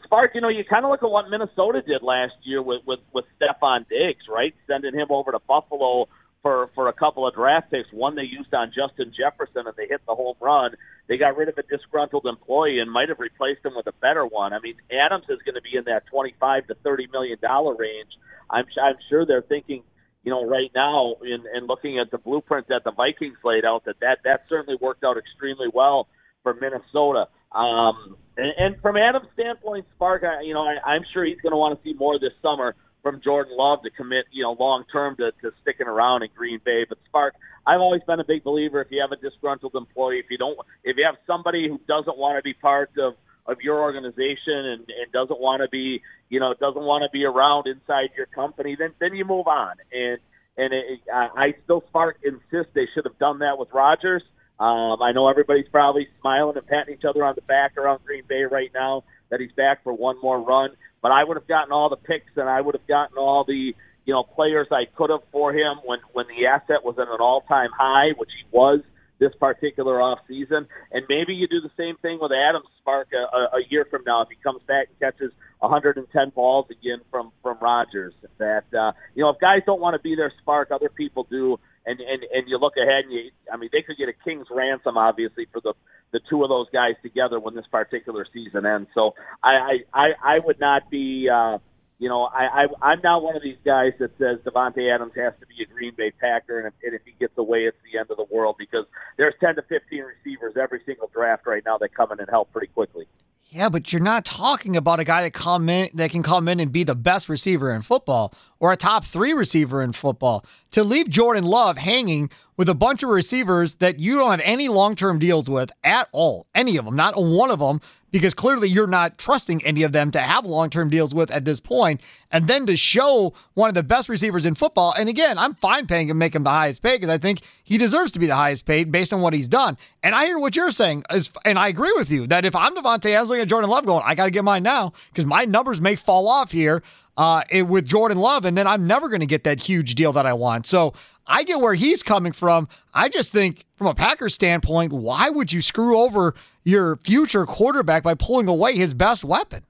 [0.03, 2.99] Spark, you know, you kind of look at what Minnesota did last year with with
[3.13, 4.53] with Stefon Diggs, right?
[4.67, 6.07] Sending him over to Buffalo
[6.41, 7.91] for for a couple of draft picks.
[7.91, 10.75] One they used on Justin Jefferson, and they hit the home run.
[11.07, 14.25] They got rid of a disgruntled employee and might have replaced him with a better
[14.25, 14.53] one.
[14.53, 18.11] I mean, Adams is going to be in that twenty-five to thirty million dollar range.
[18.49, 19.83] I'm I'm sure they're thinking,
[20.23, 23.85] you know, right now in in looking at the blueprint that the Vikings laid out,
[23.85, 26.07] that that that certainly worked out extremely well
[26.43, 27.27] for Minnesota.
[27.51, 31.51] Um, and, and from Adam's standpoint, Spark, I, you know, I, I'm sure he's going
[31.51, 34.83] to want to see more this summer from Jordan Love to commit, you know, long
[34.91, 36.85] term to, to sticking around in Green Bay.
[36.87, 38.81] But Spark, I've always been a big believer.
[38.81, 42.17] If you have a disgruntled employee, if you don't, if you have somebody who doesn't
[42.17, 43.13] want to be part of
[43.47, 47.23] of your organization and, and doesn't want to be, you know, doesn't want to be
[47.23, 49.75] around inside your company, then then you move on.
[49.91, 50.19] And
[50.57, 54.23] and it, I, I still Spark insist they should have done that with Rodgers.
[54.59, 58.23] Um, I know everybody's probably smiling and patting each other on the back around Green
[58.27, 60.71] Bay right now that he's back for one more run.
[61.01, 63.73] But I would have gotten all the picks and I would have gotten all the
[64.05, 67.19] you know players I could have for him when when the asset was at an
[67.19, 68.79] all time high, which he was
[69.19, 70.67] this particular off season.
[70.91, 74.03] And maybe you do the same thing with Adam Spark a, a, a year from
[74.05, 78.13] now if he comes back and catches 110 balls again from from Rodgers.
[78.39, 81.59] That uh, you know if guys don't want to be their Spark, other people do
[81.87, 84.47] and and and you look ahead and you I mean they could get a king's
[84.51, 85.73] ransom obviously for the
[86.11, 88.89] the two of those guys together when this particular season ends.
[88.93, 91.57] So I I I would not be uh
[91.99, 95.33] you know, I, I I'm not one of these guys that says Davante Adams has
[95.39, 97.97] to be a Green Bay Packer, and if, and if he gets away, it's the
[97.97, 98.85] end of the world because
[99.17, 102.51] there's 10 to 15 receivers every single draft right now that come in and help
[102.51, 103.07] pretty quickly.
[103.49, 106.59] Yeah, but you're not talking about a guy that come in that can come in
[106.59, 110.45] and be the best receiver in football or a top three receiver in football.
[110.71, 114.67] To leave Jordan Love hanging with a bunch of receivers that you don't have any
[114.67, 117.79] long term deals with at all, any of them, not one of them,
[118.11, 121.45] because clearly you're not trusting any of them to have long term deals with at
[121.45, 124.93] this point, and then to show one of the best receivers in football.
[124.97, 127.77] And again, I'm fine paying him, make him the highest paid because I think he
[127.77, 129.77] deserves to be the highest paid based on what he's done.
[130.03, 132.75] And I hear what you're saying, is, and I agree with you that if I'm
[132.75, 135.25] Davante, I was looking at Jordan Love going, I got to get mine now because
[135.25, 136.83] my numbers may fall off here
[137.17, 140.25] uh, with Jordan Love, and then I'm never going to get that huge deal that
[140.25, 140.67] I want.
[140.67, 140.93] So
[141.25, 142.67] I get where he's coming from.
[142.93, 148.03] I just think, from a Packers standpoint, why would you screw over your future quarterback
[148.03, 149.63] by pulling away his best weapon?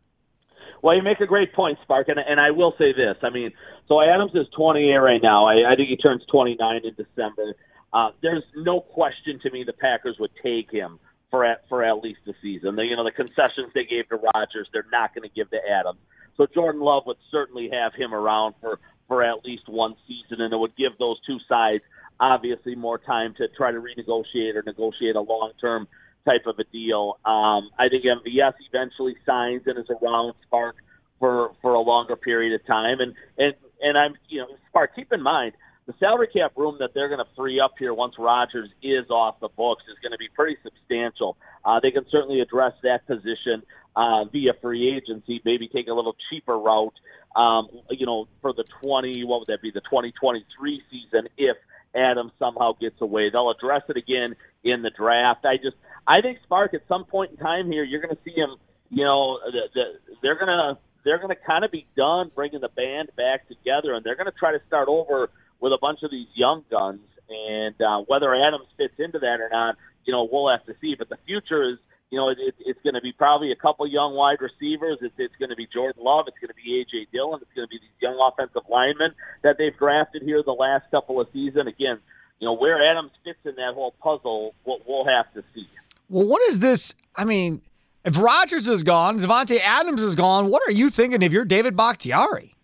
[0.83, 3.17] Well, you make a great point, Spark, and, and I will say this.
[3.23, 3.51] I mean,
[3.87, 5.45] so Adams is 28 right now.
[5.47, 7.55] I, I think he turns 29 in December.
[7.93, 10.99] Uh, there's no question to me the Packers would take him
[11.31, 12.75] for at, for at least a season.
[12.75, 15.57] The, you know, the concessions they gave to Rodgers, they're not going to give to
[15.69, 15.99] Adams.
[16.37, 20.53] So Jordan Love would certainly have him around for for at least one season, and
[20.53, 21.83] it would give those two sides
[22.19, 25.87] obviously more time to try to renegotiate or negotiate a long term
[26.25, 27.19] type of a deal.
[27.25, 30.75] Um, I think MVS eventually signs and is around Spark
[31.19, 34.95] for for a longer period of time, and and and I'm you know Spark.
[34.95, 35.53] Keep in mind
[35.87, 39.39] the salary cap room that they're going to free up here once Rodgers is off
[39.39, 41.37] the books is going to be pretty substantial.
[41.63, 43.63] Uh, they can certainly address that position
[43.95, 46.93] uh, via free agency, maybe take a little cheaper route.
[47.35, 51.55] Um, you know, for the 20, what would that be, the 2023 season if
[51.95, 53.29] Adams somehow gets away.
[53.31, 55.45] They'll address it again in the draft.
[55.45, 58.35] I just, I think Spark at some point in time here, you're going to see
[58.35, 58.57] him.
[58.89, 59.83] You know, the, the,
[60.21, 63.93] they're going to they're going to kind of be done bringing the band back together,
[63.93, 67.01] and they're going to try to start over with a bunch of these young guns.
[67.29, 70.95] And uh, whether Adams fits into that or not, you know, we'll have to see.
[70.97, 71.77] But the future is,
[72.09, 74.99] you know, it, it, it's going to be probably a couple young wide receivers.
[75.01, 76.25] It's, it's going to be Jordan Love.
[76.27, 77.07] It's going to be A.J.
[77.11, 77.39] Dillon.
[77.41, 79.11] It's going to be these young offensive linemen
[79.43, 81.67] that they've drafted here the last couple of seasons.
[81.67, 81.99] Again,
[82.39, 85.67] you know, where Adams fits in that whole puzzle, we'll, we'll have to see.
[86.09, 86.95] Well, what is this?
[87.15, 87.61] I mean,
[88.05, 91.75] if Rodgers is gone, Davante Adams is gone, what are you thinking if you're David
[91.75, 92.55] Bakhtiari?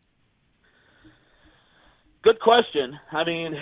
[2.23, 2.97] Good question.
[3.11, 3.53] I mean,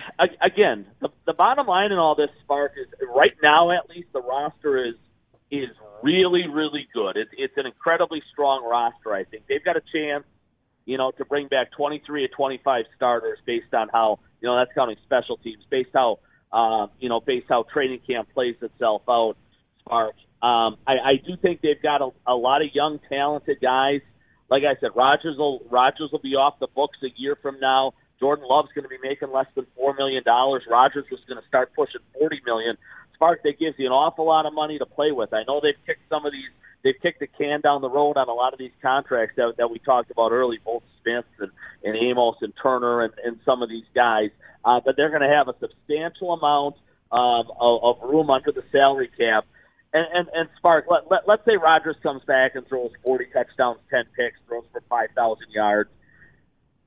[0.41, 4.21] again, the, the bottom line in all this, Spark, is right now at least the
[4.21, 4.95] roster is
[5.49, 5.69] is
[6.03, 7.17] really, really good.
[7.17, 9.13] It's it's an incredibly strong roster.
[9.13, 10.25] I think they've got a chance,
[10.85, 14.71] you know, to bring back 23 or 25 starters based on how you know that's
[14.75, 16.19] counting special teams, based how
[16.53, 19.37] uh, you know, based how training camp plays itself out.
[19.79, 20.13] Spark.
[20.43, 24.01] Um, I, I do think they've got a, a lot of young, talented guys.
[24.51, 27.93] Like I said, Rodgers will Rodgers will be off the books a year from now.
[28.21, 30.63] Jordan Love's going to be making less than four million dollars.
[30.69, 32.77] Rodgers is going to start pushing forty million.
[33.15, 35.33] Spark that gives you an awful lot of money to play with.
[35.33, 36.49] I know they've kicked some of these.
[36.83, 39.69] They've kicked the can down the road on a lot of these contracts that, that
[39.69, 41.51] we talked about early, both Smith and,
[41.83, 44.29] and Amos and Turner and, and some of these guys.
[44.65, 46.75] Uh, but they're going to have a substantial amount
[47.11, 49.45] um, of, of room under the salary cap.
[49.93, 53.77] And, and, and Spark, let, let, let's say Rodgers comes back and throws 40 touchdowns,
[53.91, 55.91] 10 picks, throws for 5,000 yards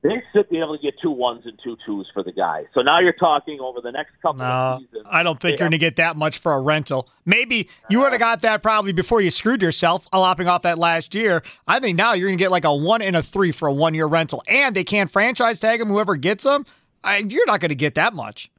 [0.05, 2.65] they should be able to get two ones and two twos for the guy.
[2.73, 5.07] So now you're talking over the next couple no, of seasons.
[5.09, 7.09] I don't think you're going to get that much for a rental.
[7.25, 11.15] Maybe you would have got that probably before you screwed yourself, lopping off that last
[11.15, 11.43] year.
[11.67, 13.73] I think now you're going to get like a one and a three for a
[13.73, 15.87] one year rental, and they can't franchise tag him.
[15.87, 16.65] Whoever gets him,
[17.03, 18.51] I, you're not going to get that much.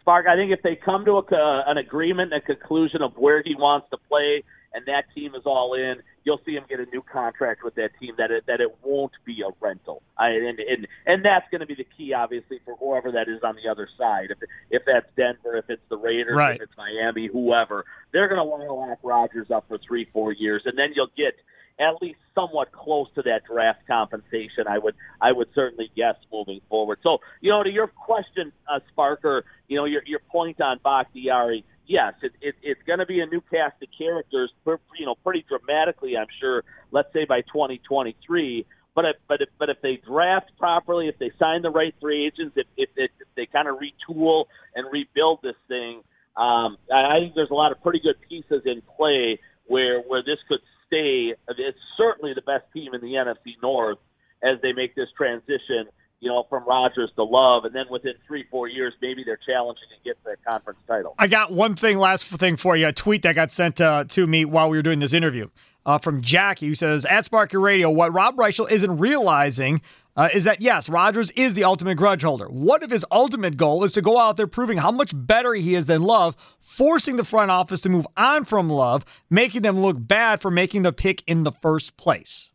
[0.00, 3.42] Spark, I think if they come to a, uh, an agreement, a conclusion of where
[3.44, 4.42] he wants to play,
[4.74, 7.90] and that team is all in, you'll see him get a new contract with that
[8.00, 8.14] team.
[8.18, 11.66] That it, that it won't be a rental, I, and and and that's going to
[11.66, 14.28] be the key, obviously, for whoever that is on the other side.
[14.30, 14.38] If
[14.70, 16.56] if that's Denver, if it's the Raiders, right.
[16.56, 20.32] if it's Miami, whoever, they're going to want to lock Rodgers up for three, four
[20.32, 21.34] years, and then you'll get
[21.78, 24.66] at least somewhat close to that draft compensation.
[24.68, 26.98] I would I would certainly guess moving forward.
[27.02, 31.64] So you know, to your question, uh, Sparker, you know your your point on Bakhtiari
[31.86, 35.14] yes, it, it, it's going to be a new cast of characters, per, you know,
[35.24, 36.64] pretty dramatically, I'm sure.
[36.90, 38.66] Let's say by 2023.
[38.94, 42.26] But if, but if, but if they draft properly, if they sign the right free
[42.26, 46.02] agents, if if, if they kind of retool and rebuild this thing,
[46.36, 50.22] um, I, I think there's a lot of pretty good pieces in play where where
[50.22, 51.32] this could stay.
[51.48, 53.98] It's certainly the best team in the NFC North
[54.42, 55.88] as they make this transition
[56.22, 59.88] you know, from Rodgers to Love, and then within three, four years, maybe they're challenging
[59.92, 61.16] and get the conference title.
[61.18, 62.86] I got one thing, last thing for you.
[62.86, 65.48] A tweet that got sent uh, to me while we were doing this interview
[65.84, 69.82] uh, from Jackie, who says, "At Sparky Radio, what Rob Reischel isn't realizing."
[70.14, 72.46] Uh, is that yes, Rodgers is the ultimate grudge holder.
[72.46, 75.74] What if his ultimate goal is to go out there proving how much better he
[75.74, 79.96] is than Love, forcing the front office to move on from Love, making them look
[79.98, 82.50] bad for making the pick in the first place?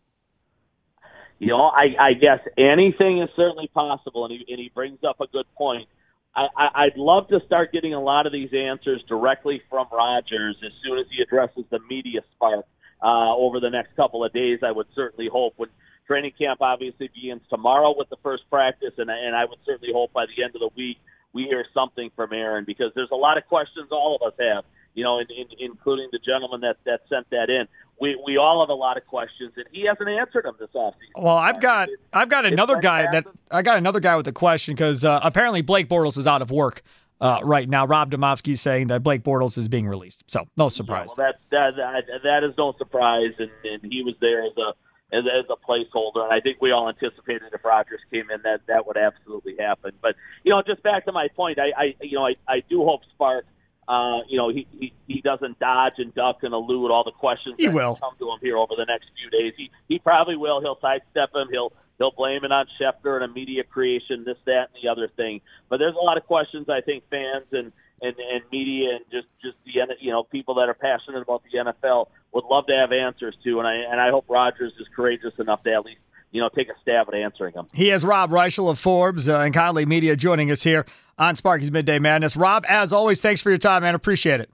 [1.39, 5.21] You know, I, I guess anything is certainly possible, and he, and he brings up
[5.21, 5.87] a good point.
[6.35, 10.57] I, I, I'd love to start getting a lot of these answers directly from Rodgers
[10.65, 12.65] as soon as he addresses the media spark
[13.03, 14.59] uh, over the next couple of days.
[14.63, 15.69] I would certainly hope when
[16.07, 20.13] training camp obviously begins tomorrow with the first practice, and, and I would certainly hope
[20.13, 20.97] by the end of the week
[21.33, 24.63] we hear something from Aaron because there's a lot of questions all of us have
[24.97, 27.69] you know, in, in, including the gentleman that, that sent that in.
[27.99, 30.93] We, we all have a lot of questions, and he hasn't answered them this offseason.
[31.17, 34.75] Well, I've got I've got another guy that I got another guy with a question
[34.75, 36.83] because uh, apparently Blake Bortles is out of work
[37.19, 37.85] uh, right now.
[37.85, 41.09] Rob is saying that Blake Bortles is being released, so no surprise.
[41.17, 44.53] Yeah, well, that, that that that is no surprise, and, and he was there as
[44.57, 44.73] a
[45.15, 46.23] as, as a placeholder.
[46.23, 49.91] And I think we all anticipated if Rodgers came in that that would absolutely happen.
[50.01, 52.83] But you know, just back to my point, I, I you know I, I do
[52.83, 53.45] hope Spark
[53.87, 57.55] uh, you know, he, he he doesn't dodge and duck and elude all the questions
[57.57, 57.95] he that will.
[57.95, 59.53] come to him here over the next few days.
[59.55, 60.59] He he probably will.
[60.59, 61.47] He'll sidestep him.
[61.51, 65.07] He'll he'll blame it on Schefter and a media creation, this, that, and the other
[65.07, 65.41] thing.
[65.69, 69.27] But there's a lot of questions I think fans and and, and media and just
[69.41, 72.91] just the you know people that are passionate about the NFL would love to have
[72.91, 76.01] answers to, and I and I hope Rodgers is courageous enough to at least
[76.37, 77.65] you know, take a stab at answering them.
[77.73, 80.85] He is Rob Reischel of Forbes uh, and Conley Media joining us here
[81.17, 82.37] on Sparky's Midday Madness.
[82.37, 83.95] Rob, as always, thanks for your time, man.
[83.95, 84.51] Appreciate it.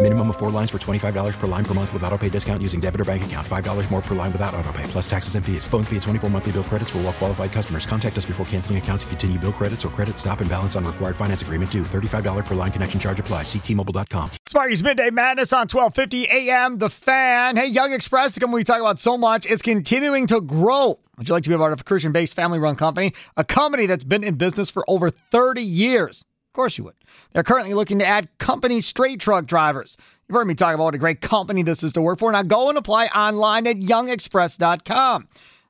[0.00, 2.78] Minimum of four lines for $25 per line per month with auto pay discount using
[2.78, 3.44] debit or bank account.
[3.44, 5.66] $5 more per line without auto pay, plus taxes and fees.
[5.66, 7.84] Phone fee at 24 monthly bill credits for all well qualified customers.
[7.84, 10.84] Contact us before canceling account to continue bill credits or credit stop and balance on
[10.84, 11.82] required finance agreement due.
[11.82, 13.42] $35 per line connection charge apply.
[13.42, 14.30] Ctmobile.com.
[14.46, 16.78] Sparky's Midday Madness on 1250 AM.
[16.78, 17.56] The Fan.
[17.56, 21.00] Hey, Jung Express, the company we talk about so much, is continuing to grow.
[21.18, 23.14] Would you like to be a part of a Christian-based family-run company?
[23.36, 26.24] A company that's been in business for over 30 years.
[26.48, 26.94] Of course you would.
[27.32, 29.96] They're currently looking to add company straight truck drivers.
[30.28, 32.32] You've heard me talk about what a great company this is to work for.
[32.32, 35.28] Now go and apply online at jungexpress.com.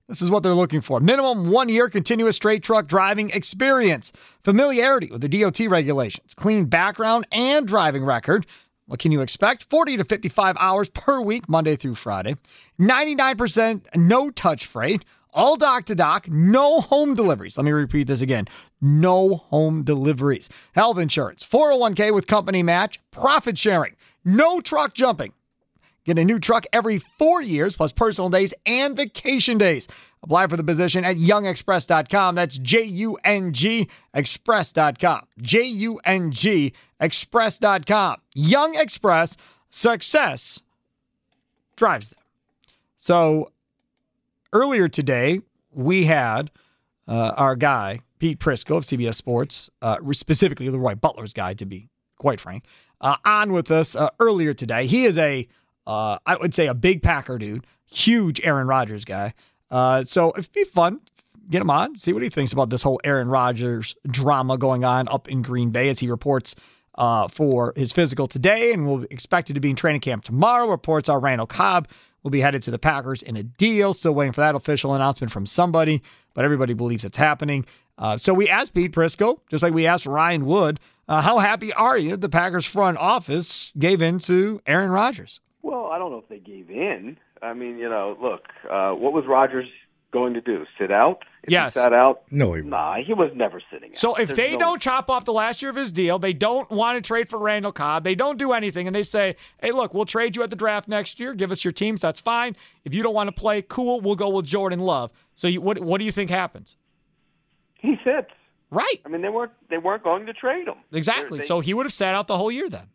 [0.08, 4.10] This is what they're looking for minimum one year continuous straight truck driving experience,
[4.42, 8.46] familiarity with the DOT regulations, clean background and driving record.
[8.86, 9.64] What can you expect?
[9.64, 12.36] 40 to 55 hours per week, Monday through Friday.
[12.80, 15.04] 99% no touch freight,
[15.38, 17.56] all dock to dock, no home deliveries.
[17.56, 18.48] Let me repeat this again
[18.80, 20.50] no home deliveries.
[20.72, 23.96] Health insurance, 401k with company match, profit sharing.
[24.24, 25.32] No truck jumping.
[26.04, 29.88] Get a new truck every four years, plus personal days and vacation days.
[30.22, 32.34] Apply for the position at jungexpress.com.
[32.34, 35.26] That's J U N G express.com.
[35.40, 38.16] J U N G express.com.
[38.34, 39.36] Jung Express,
[39.70, 40.62] success
[41.76, 42.18] drives them.
[42.96, 43.52] So
[44.52, 45.40] earlier today,
[45.72, 46.50] we had
[47.06, 51.88] uh, our guy, Pete Prisco of CBS Sports, uh, specifically Leroy Butler's guy, to be
[52.18, 52.64] quite frank,
[53.00, 54.86] uh, on with us uh, earlier today.
[54.86, 55.46] He is a,
[55.86, 59.34] uh, I would say, a big Packer dude, huge Aaron Rodgers guy.
[59.70, 61.00] Uh, so it'd be fun.
[61.50, 65.08] Get him on, see what he thinks about this whole Aaron Rodgers drama going on
[65.08, 66.54] up in Green Bay as he reports
[67.30, 70.68] for his physical today and will be expected to be in training camp tomorrow.
[70.68, 71.88] Reports are Randall Cobb
[72.22, 73.92] will be headed to the Packers in a deal.
[73.92, 76.02] Still waiting for that official announcement from somebody,
[76.34, 77.64] but everybody believes it's happening.
[77.98, 81.72] Uh, so we asked Pete Prisco, just like we asked Ryan Wood, uh, how happy
[81.72, 85.40] are you the Packers front office gave in to Aaron Rodgers?
[85.62, 87.18] Well, I don't know if they gave in.
[87.42, 89.68] I mean, you know, look, uh, what was Rodgers
[90.12, 90.64] going to do?
[90.78, 91.22] Sit out?
[91.42, 91.74] If yes.
[91.74, 92.22] He sat out?
[92.30, 93.96] No, he Nah, he was never sitting out.
[93.96, 96.32] So if There's they no- don't chop off the last year of his deal, they
[96.32, 99.70] don't want to trade for Randall Cobb, they don't do anything, and they say, hey,
[99.70, 101.34] look, we'll trade you at the draft next year.
[101.34, 102.00] Give us your teams.
[102.00, 102.56] That's fine.
[102.84, 105.12] If you don't want to play, cool, we'll go with Jordan Love.
[105.34, 106.76] So you, what, what do you think happens?
[107.74, 108.30] He sits.
[108.70, 109.00] Right.
[109.04, 110.74] I mean, they weren't they weren't going to trade him.
[110.92, 111.38] Exactly.
[111.38, 112.88] They- so he would have sat out the whole year then.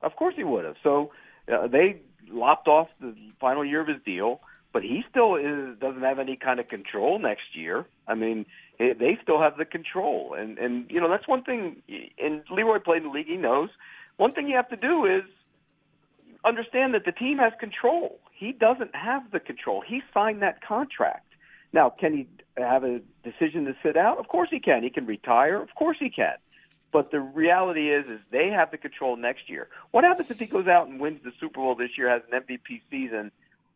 [0.00, 0.76] Of course he would have.
[0.82, 1.12] So
[1.52, 2.00] uh, they
[2.30, 4.40] lopped off the final year of his deal,
[4.72, 7.86] but he still is doesn't have any kind of control next year.
[8.08, 8.46] I mean,
[8.78, 11.82] they still have the control, and and you know that's one thing.
[12.18, 13.70] And Leroy played in the league; he knows.
[14.16, 15.24] One thing you have to do is
[16.44, 18.18] understand that the team has control.
[18.32, 19.82] He doesn't have the control.
[19.86, 21.26] He signed that contract.
[21.72, 24.18] Now, can he have a decision to sit out?
[24.18, 24.82] Of course he can.
[24.82, 25.62] He can retire.
[25.62, 26.34] Of course he can.
[26.92, 29.68] But the reality is, is they have the control next year.
[29.92, 32.40] What happens if he goes out and wins the Super Bowl this year, has an
[32.42, 33.32] MVP season,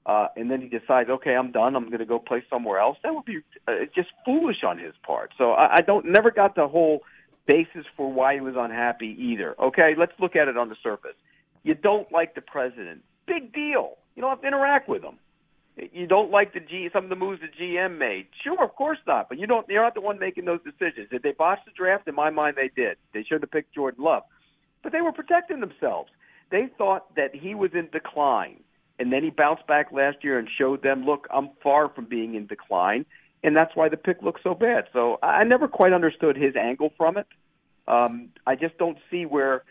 [0.06, 1.74] uh, and then he decides, okay, I'm done.
[1.74, 2.96] I'm going to go play somewhere else.
[3.02, 5.32] That would be uh, just foolish on his part.
[5.36, 7.00] So I, I don't never got the whole
[7.46, 9.60] basis for why he was unhappy either.
[9.60, 11.16] Okay, let's look at it on the surface.
[11.64, 13.02] You don't like the president.
[13.26, 13.98] Big deal.
[14.14, 15.18] You don't have to interact with him.
[15.92, 18.28] You don't like the G some of the moves the GM made.
[18.42, 19.28] Sure, of course not.
[19.28, 19.68] But you don't.
[19.68, 21.10] You're not the one making those decisions.
[21.10, 22.08] Did they botch the draft?
[22.08, 22.96] In my mind, they did.
[23.12, 24.22] They should have picked Jordan Love,
[24.82, 26.08] but they were protecting themselves.
[26.50, 28.60] They thought that he was in decline,
[28.98, 32.34] and then he bounced back last year and showed them, look, I'm far from being
[32.34, 33.04] in decline,
[33.42, 34.84] and that's why the pick looks so bad.
[34.92, 37.26] So I never quite understood his angle from it.
[37.86, 39.64] Um, I just don't see where.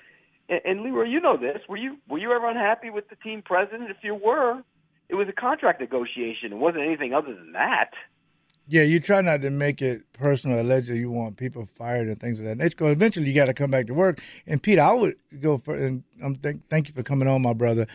[0.47, 1.61] And, Leroy, you know this.
[1.67, 3.89] Were you were you ever unhappy with the team president?
[3.89, 4.61] If you were,
[5.09, 6.53] it was a contract negotiation.
[6.53, 7.91] It wasn't anything other than that.
[8.67, 10.59] Yeah, you try not to make it personal.
[10.59, 12.91] Allegedly, you want people fired and things of that nature.
[12.91, 14.21] Eventually, you got to come back to work.
[14.47, 15.76] And Pete, I would go for.
[15.76, 17.86] And I'm th- thank you for coming on, my brother.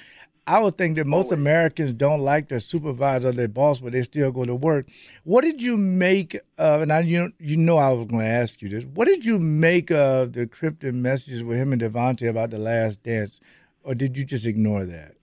[0.46, 4.02] I would think that most Americans don't like their supervisor or their boss, but they
[4.02, 4.88] still go to work.
[5.24, 6.80] What did you make of?
[6.82, 8.84] And I, you you know, I was going to ask you this.
[8.84, 13.02] What did you make of the cryptic messages with him and Davante about the last
[13.02, 13.40] dance,
[13.84, 15.14] or did you just ignore that?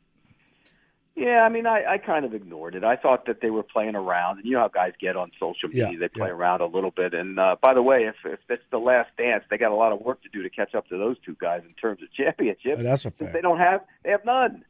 [1.18, 2.84] Yeah, I mean, I, I kind of ignored it.
[2.84, 5.68] I thought that they were playing around, and you know how guys get on social
[5.68, 7.16] media; Yeah, they play around a little bit.
[7.16, 9.92] And uh, by the way, if if it's the last dance, they got a lot
[9.92, 12.78] of work to do to catch up to those two guys in terms of championships.
[12.78, 13.34] Oh, that's a fact.
[13.34, 14.64] they don't have, they have none.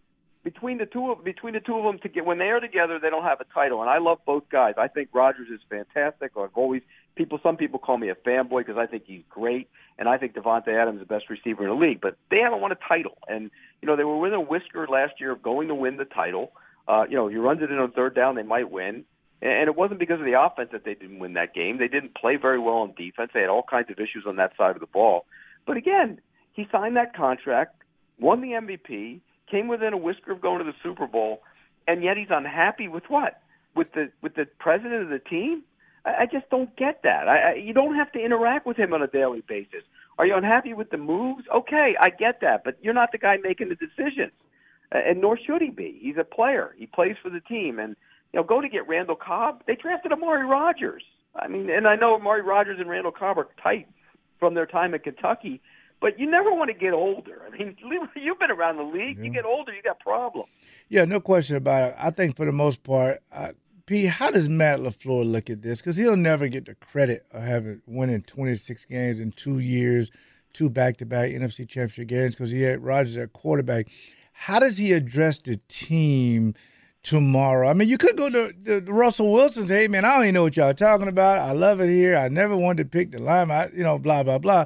[0.47, 2.99] Between the two of between the two of them to get when they are together,
[3.01, 3.81] they don't have a title.
[3.81, 4.75] And I love both guys.
[4.77, 6.31] I think Rodgers is fantastic.
[6.39, 6.83] I've always
[7.17, 7.37] people.
[7.43, 9.67] Some people call me a fanboy because I think he's great,
[9.99, 11.99] and I think Davante Adams is the best receiver in the league.
[11.99, 15.19] But they haven't won a title, and you know they were within a whisker last
[15.19, 16.53] year of going to win the title.
[16.87, 19.03] Uh, you know, he runs it in on third down, they might win.
[19.41, 21.77] And it wasn't because of the offense that they didn't win that game.
[21.77, 23.31] They didn't play very well on defense.
[23.33, 25.25] They had all kinds of issues on that side of the ball.
[25.65, 26.21] But again,
[26.53, 27.83] he signed that contract,
[28.17, 29.19] won the MVP,
[29.49, 31.41] came within a whisker of going to the Super Bowl,
[31.87, 33.41] and yet he's unhappy with what?
[33.75, 35.63] With the with the president of the team?
[36.05, 37.27] I, I just don't get that.
[37.27, 39.83] I, I, you don't have to interact with him on a daily basis.
[40.17, 41.43] Are you unhappy with the moves?
[41.53, 44.31] Okay, I get that, but you're not the guy making the decisions,
[44.91, 45.99] Uh, and nor should he be.
[46.01, 46.73] He's a player.
[46.77, 47.95] He plays for the team, and
[48.33, 49.63] you know, go to get Randall Cobb.
[49.67, 51.03] They drafted Amari Rodgers.
[51.35, 53.87] I mean, and I know Amari Rodgers and Randall Cobb are tight
[54.39, 55.61] from their time in Kentucky,
[55.99, 57.41] but you never want to get older.
[57.45, 57.75] I mean,
[58.15, 59.17] you've been around the league.
[59.23, 60.49] You get older, you got problems.
[60.89, 61.95] Yeah, no question about it.
[61.97, 63.53] I think for the most part, uh,
[63.87, 64.05] P.
[64.05, 65.79] How does Matt LaFleur look at this?
[65.79, 70.11] Because he'll never get the credit of having winning 26 games in two years,
[70.51, 73.87] two back-to-back NFC Championship games, because he had Rodgers at quarterback.
[74.33, 76.53] How does he address the team
[77.01, 77.69] tomorrow?
[77.69, 79.69] I mean, you could go to, to Russell Wilson's.
[79.69, 81.37] "Hey, man, I don't even know what y'all talking about.
[81.37, 82.17] I love it here.
[82.17, 83.49] I never wanted to pick the line.
[83.49, 84.65] I, you know, blah blah blah."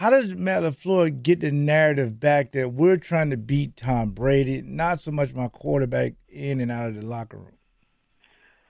[0.00, 4.62] How does Matt LaFleur get the narrative back that we're trying to beat Tom Brady,
[4.62, 7.58] not so much my quarterback in and out of the locker room?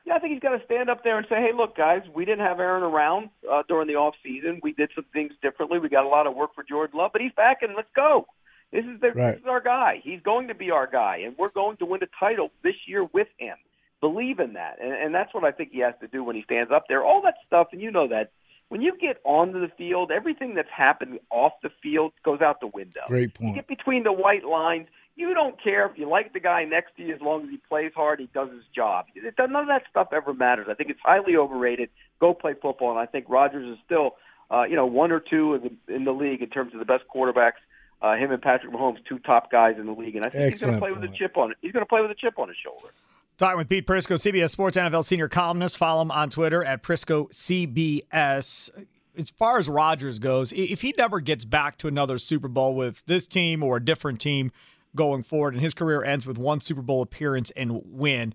[0.04, 2.24] Yeah, I think he's got to stand up there and say, "Hey, look, guys, we
[2.24, 4.58] didn't have Aaron around uh, during the off season.
[4.60, 5.78] We did some things differently.
[5.78, 8.26] We got a lot of work for Jordan Love, but he's back, and let's go.
[8.72, 9.34] This is the, Right.
[9.34, 10.00] this is our guy.
[10.02, 13.04] He's going to be our guy, and we're going to win the title this year
[13.04, 13.54] with him.
[14.00, 16.42] Believe in that, and, and that's what I think he has to do when he
[16.42, 17.04] stands up there.
[17.04, 18.32] All that stuff, and you know that
[18.70, 22.68] when you get onto the field, everything that's happened off the field goes out the
[22.68, 23.00] window.
[23.08, 23.40] Great point.
[23.40, 23.54] You point.
[23.56, 24.86] get between the white lines.
[25.16, 27.58] You don't care if you like the guy next to you as long as he
[27.68, 29.06] plays hard, he does his job.
[29.16, 30.68] It, none of that stuff ever matters.
[30.70, 31.90] I think it's highly overrated.
[32.20, 34.14] Go play football, and I think Rodgers is still,
[34.52, 36.86] uh, you know, one or two in the, in the league in terms of the
[36.86, 37.60] best quarterbacks.
[38.00, 40.60] Uh, him and Patrick Mahomes, two top guys in the league, and I think he's
[40.60, 41.52] going to Excellent play with a chip on.
[41.60, 42.94] He's going to play with a chip on his shoulder.
[43.40, 45.78] Talking with Pete Prisco, CBS Sports NFL senior columnist.
[45.78, 48.68] Follow him on Twitter at Prisco CBS.
[49.16, 53.02] As far as Rodgers goes, if he never gets back to another Super Bowl with
[53.06, 54.52] this team or a different team
[54.94, 58.34] going forward, and his career ends with one Super Bowl appearance and win,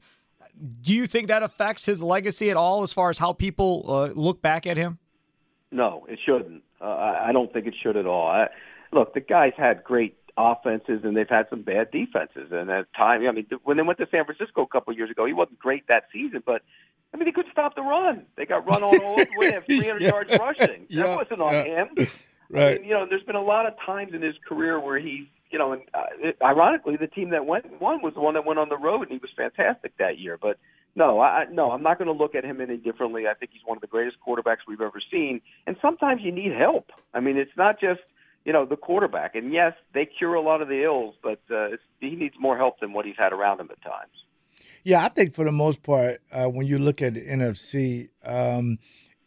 [0.82, 4.08] do you think that affects his legacy at all as far as how people uh,
[4.20, 4.98] look back at him?
[5.72, 6.64] No, it shouldn't.
[6.82, 6.86] Uh,
[7.24, 8.28] I don't think it should at all.
[8.28, 8.48] I,
[8.92, 12.50] look, the guy's had great offenses and they've had some bad defenses.
[12.52, 15.10] And at time, I mean, when they went to San Francisco a couple of years
[15.10, 16.62] ago, he wasn't great that season, but
[17.14, 18.26] I mean, he couldn't stop the run.
[18.36, 19.50] They got run all over the way.
[19.50, 20.08] They have 300 Yeah.
[20.10, 20.86] yards rushing.
[20.90, 21.64] Yeah, That wasn't on yeah.
[21.64, 21.90] him.
[22.50, 22.76] Right.
[22.76, 25.26] I mean, you know, there's been a lot of times in his career where he's,
[25.52, 28.46] you know, and uh, it, ironically, the team that went won was the one that
[28.46, 30.38] went on the road, and he was fantastic that year.
[30.42, 30.58] But
[30.96, 33.28] no, I I- no, I'm not going to look at him any differently.
[33.28, 35.40] I think he's one of the greatest quarterbacks we've ever seen.
[35.66, 36.92] And sometimes you need help.
[37.14, 38.02] I mean, it's not just
[38.46, 39.36] you know the quarterback.
[39.36, 41.70] And yes, they cure a lot of the ills, but uh,
[42.00, 44.12] he needs more help than what he's had around him at times.
[44.84, 48.78] Yeah, I think for the most part, uh, when you look at the NFC, um,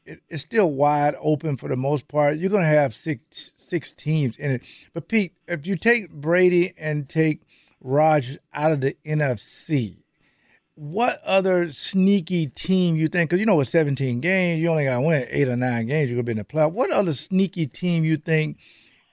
[0.07, 2.37] it, it's still wide open for the most part.
[2.37, 4.63] You're going to have six six teams in it.
[4.95, 7.43] But Pete, if you take Brady and take
[7.81, 9.99] Rodgers out of the NFC,
[10.77, 13.31] what other sneaky team you think?
[13.31, 16.09] Because you know, with 17 games, you only got to win eight or nine games.
[16.09, 16.73] You're going to be in the playoff.
[16.73, 18.59] What other sneaky team you think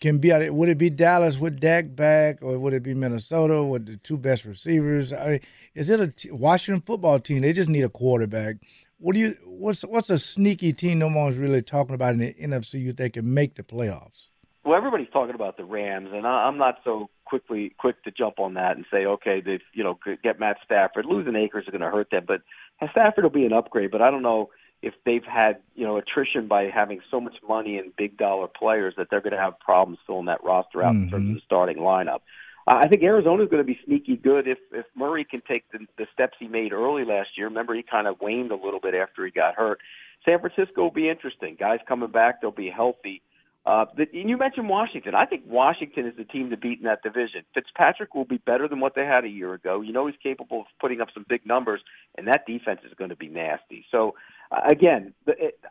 [0.01, 3.85] can be would it be Dallas with Dak back, or would it be Minnesota with
[3.85, 5.13] the two best receivers?
[5.13, 5.39] I mean,
[5.73, 7.41] is it a t- Washington football team?
[7.41, 8.57] They just need a quarterback.
[8.97, 9.35] What do you?
[9.45, 12.79] What's what's a sneaky team no one's really talking about in the NFC?
[12.79, 14.27] You think can make the playoffs?
[14.65, 18.39] Well, everybody's talking about the Rams, and I, I'm not so quickly quick to jump
[18.39, 21.05] on that and say, okay, they you know get Matt Stafford.
[21.05, 22.41] Losing Akers is going to hurt them, but
[22.91, 23.91] Stafford will be an upgrade.
[23.91, 24.49] But I don't know
[24.82, 28.93] if they've had you know attrition by having so much money and big dollar players
[28.97, 31.78] that they're going to have problems filling that roster out in terms of the starting
[31.78, 32.19] lineup.
[32.67, 35.80] I I think Arizona's going to be sneaky good if if Murray can take the,
[35.97, 37.47] the steps he made early last year.
[37.47, 39.80] Remember, he kind of waned a little bit after he got hurt.
[40.26, 41.55] San Francisco will be interesting.
[41.59, 43.21] Guys coming back, they'll be healthy.
[43.65, 45.15] Uh, the, and you mentioned Washington.
[45.15, 47.43] I think Washington is the team to beat in that division.
[47.53, 49.82] Fitzpatrick will be better than what they had a year ago.
[49.82, 51.82] You know he's capable of putting up some big numbers,
[52.15, 53.86] and that defense is going to be nasty.
[53.89, 54.15] So
[54.51, 55.13] again,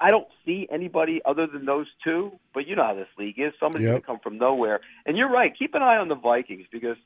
[0.00, 2.32] I don't see anybody other than those two.
[2.52, 3.52] But you know how this league is.
[3.60, 3.90] Somebody's Yep.
[3.92, 4.80] going to come from nowhere.
[5.06, 5.52] And you're right.
[5.58, 6.96] Keep an eye on the Vikings because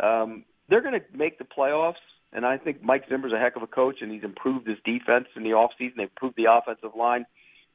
[0.00, 1.94] um, they're going to make the playoffs.
[2.32, 5.26] And I think Mike Zimmer's a heck of a coach, and he's improved his defense
[5.36, 5.96] in the offseason.
[5.96, 7.26] They've improved the offensive line.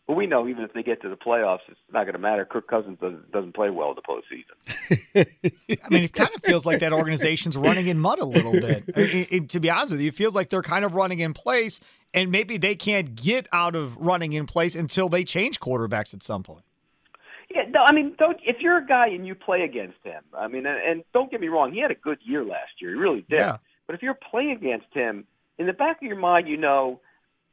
[0.08, 2.46] But we know even if they get to the playoffs, it's not going to matter.
[2.46, 5.28] Kirk Cousins doesn't, doesn't play well in the postseason.
[5.84, 8.86] I mean, it kind of feels like that organization's running in mud a little bit.
[8.96, 11.34] It- it- to be honest with you, it feels like they're kind of running in
[11.34, 11.82] place,
[12.14, 16.24] and maybe they can't get out of running in place until they change quarterbacks at
[16.24, 16.64] some point.
[17.54, 20.48] Yeah, no, I mean, don't if you're a guy and you play against him, I
[20.48, 22.98] mean, and, and don't get me wrong, he had a good year last year, he
[22.98, 23.40] really did.
[23.40, 23.58] Yeah.
[23.86, 25.26] But if you're playing against him,
[25.58, 27.00] in the back of your mind, you know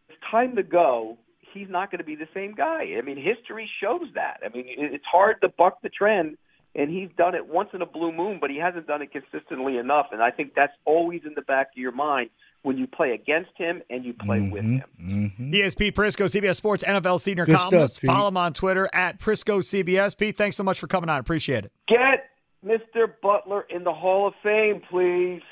[0.09, 1.17] it's time to go.
[1.53, 2.95] He's not going to be the same guy.
[2.99, 4.41] I mean, history shows that.
[4.45, 6.37] I mean, it's hard to buck the trend,
[6.75, 9.79] and he's done it once in a blue moon, but he hasn't done it consistently
[9.79, 10.07] enough.
[10.11, 12.31] And I think that's always in the back of your mind
[12.65, 14.77] when you play against him and you play with mm-hmm.
[14.77, 15.31] him.
[15.37, 15.53] Mm-hmm.
[15.53, 17.97] He is Pete Prisco, CBS Sports NFL senior Good columnist.
[17.97, 20.17] stuff, Follow him on Twitter at Prisco CBS.
[20.17, 21.21] Pete, thanks so much for coming on.
[21.21, 21.73] Appreciate it.
[21.87, 22.31] Get
[22.65, 23.13] Mr.
[23.23, 25.43] Butler in the Hall of Fame, please.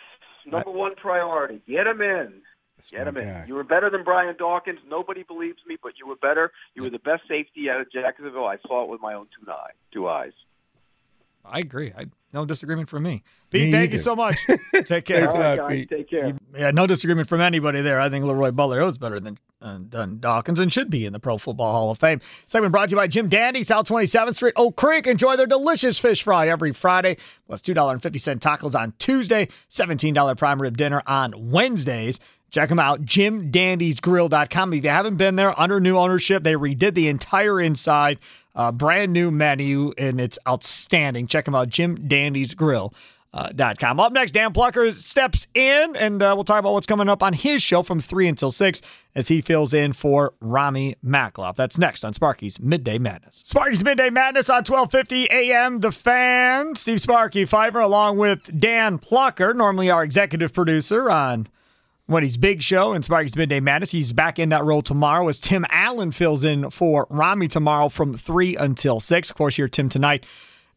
[0.46, 1.62] Number one priority.
[1.68, 2.40] Get him in.
[2.90, 3.44] Get him in.
[3.46, 4.80] You were better than Brian Dawkins.
[4.88, 6.50] Nobody believes me, but you were better.
[6.74, 8.46] You were the best safety out of Jacksonville.
[8.46, 10.32] I saw it with my own two eye, two eyes.
[11.44, 11.92] I agree.
[11.96, 13.22] I, no disagreement from me.
[13.50, 13.96] Pete, Me thank either.
[13.96, 14.36] you so much.
[14.86, 15.28] Take care.
[15.28, 16.32] All right, guys, Take care.
[16.56, 18.00] Yeah, no disagreement from anybody there.
[18.00, 21.20] I think Leroy Butler is better than uh, than Dawkins and should be in the
[21.20, 22.20] Pro Football Hall of Fame.
[22.46, 25.06] Segment brought to you by Jim Dandy, South 27th Street, Oak Creek.
[25.06, 27.16] Enjoy their delicious fish fry every Friday,
[27.46, 32.18] plus $2.50 tacos on Tuesday, $17 prime rib dinner on Wednesdays.
[32.52, 34.72] Check them out, jimdandysgrill.com.
[34.74, 38.18] If you haven't been there, under new ownership, they redid the entire inside,
[38.54, 41.26] uh, brand new menu, and it's outstanding.
[41.26, 42.90] Check them out, jimdandysgrill.com.
[43.34, 44.02] Uh.
[44.02, 47.32] Up next, Dan Plucker steps in, and uh, we'll talk about what's coming up on
[47.32, 48.82] his show from 3 until 6
[49.14, 51.56] as he fills in for Rami Makloff.
[51.56, 53.42] That's next on Sparky's Midday Madness.
[53.46, 55.80] Sparky's Midday Madness on 1250 a.m.
[55.80, 56.76] The Fan.
[56.76, 61.48] Steve Sparky Fifer along with Dan Plucker, normally our executive producer on
[62.12, 63.90] Wendy's Big Show and Sparky's Midday Madness.
[63.90, 68.14] He's back in that role tomorrow as Tim Allen fills in for Rami tomorrow from
[68.14, 69.30] 3 until 6.
[69.30, 70.26] Of course, here Tim tonight.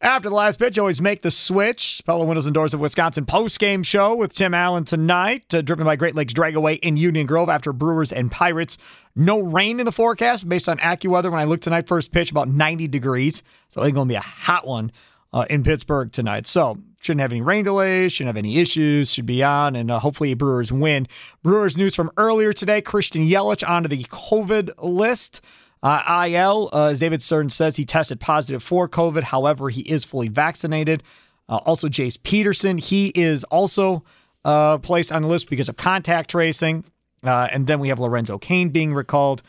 [0.02, 2.02] After the last pitch, always make the switch.
[2.06, 5.96] Pella Windows and Doors of Wisconsin post-game show with Tim Allen tonight, uh, driven by
[5.96, 8.78] Great Lakes Dragaway in Union Grove after Brewers and Pirates.
[9.16, 11.32] No rain in the forecast based on AccuWeather.
[11.32, 14.22] When I look tonight, first pitch about 90 degrees, so it's going to be a
[14.22, 14.92] hot one
[15.36, 16.48] uh, in Pittsburgh tonight.
[16.48, 20.00] So shouldn't have any rain delays, shouldn't have any issues, should be on, and uh,
[20.00, 21.08] hopefully Brewers win.
[21.44, 25.42] Brewers news from earlier today: Christian Yelich onto the COVID list.
[25.84, 29.22] Uh, IL, uh, as David Stearns says, he tested positive for COVID.
[29.22, 31.04] However, he is fully vaccinated.
[31.48, 34.04] Uh, also, Jace Peterson, he is also
[34.46, 36.86] uh, placed on the list because of contact tracing.
[37.24, 39.44] Uh, and then we have Lorenzo Cain being recalled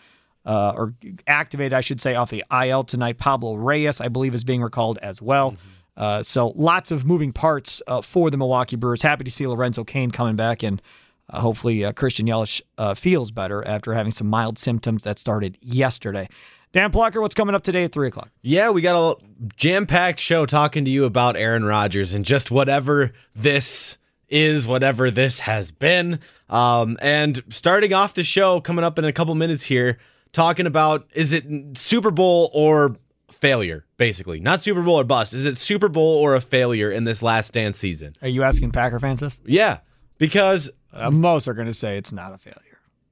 [0.45, 0.95] uh, or
[1.27, 3.19] activated, I should say, off the IL tonight.
[3.19, 5.57] Pablo Reyes, I believe, is being recalled as well.
[5.97, 9.03] Uh, so lots of moving parts uh, for the Milwaukee Brewers.
[9.03, 10.83] Happy to see Lorenzo Cain coming back, and
[11.31, 15.57] uh, hopefully uh, Christian Yelich uh, feels better after having some mild symptoms that started
[15.61, 16.29] yesterday.
[16.73, 18.29] Dan Plucker, what's coming up today at 3 o'clock?
[18.43, 19.17] Yeah, we got a
[19.57, 23.97] jam packed show talking to you about Aaron Rodgers and just whatever this
[24.29, 26.21] is, whatever this has been.
[26.51, 29.99] Um, and starting off the show, coming up in a couple minutes here,
[30.33, 31.47] talking about is it
[31.79, 32.97] Super Bowl or
[33.37, 34.41] failure, basically?
[34.41, 35.35] Not Super Bowl or bust.
[35.35, 38.17] Is it Super Bowl or a failure in this last dance season?
[38.23, 39.41] Are you asking Packer fans this?
[39.45, 39.79] Yeah,
[40.19, 42.61] because uh, most are going to say it's not a failure.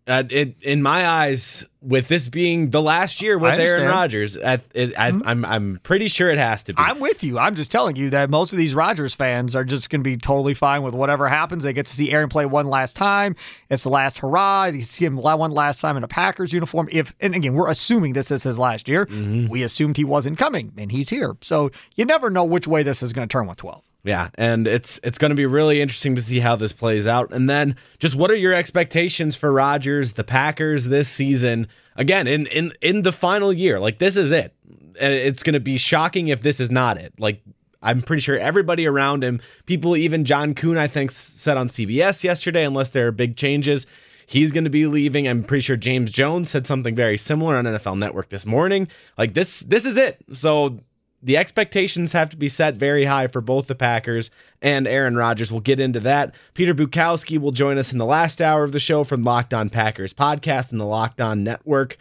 [0.07, 4.61] Uh, it, in my eyes, with this being the last year with Aaron Rodgers, I,
[4.75, 5.29] it, I, am mm-hmm.
[5.29, 6.83] I'm, I'm pretty sure it has to be.
[6.83, 7.39] I'm with you.
[7.39, 10.19] I'm just telling you that most of these Rodgers fans are just going to be
[10.19, 11.63] totally fine with whatever happens.
[11.63, 13.35] They get to see Aaron play one last time.
[13.71, 14.71] It's the last hurrah.
[14.71, 16.89] They see him one last time in a Packers uniform.
[16.93, 19.07] If and again, we're assuming this is his last year.
[19.07, 19.49] Mm-hmm.
[19.49, 21.35] We assumed he wasn't coming, and he's here.
[21.41, 23.83] So you never know which way this is going to turn with 12.
[24.05, 27.33] Yeah, and it's it's going to be really interesting to see how this plays out.
[27.33, 31.69] And then just what are your expectations for Rodgers, the Packers this season?
[31.97, 34.55] Again, in in in the final year, like this is it.
[35.01, 37.15] Uh, it's going to be shocking if this is not it.
[37.19, 37.41] Like
[37.83, 42.23] I'm pretty sure everybody around him, people even John Kuhn I think said on CBS
[42.23, 43.87] yesterday unless there are big changes,
[44.27, 45.27] he's going to be leaving.
[45.27, 48.89] I'm pretty sure James Jones said something very similar on NFL Network this morning.
[49.17, 50.19] Like this this is it.
[50.33, 50.79] So
[51.25, 55.51] the expectations have to be set very high for both the Packers and Aaron Rodgers.
[55.51, 56.35] We'll get into that.
[56.53, 59.71] Peter Bukowski will join us in the last hour of the show from Locked On
[59.71, 61.97] Packers podcast and the Locked On Network.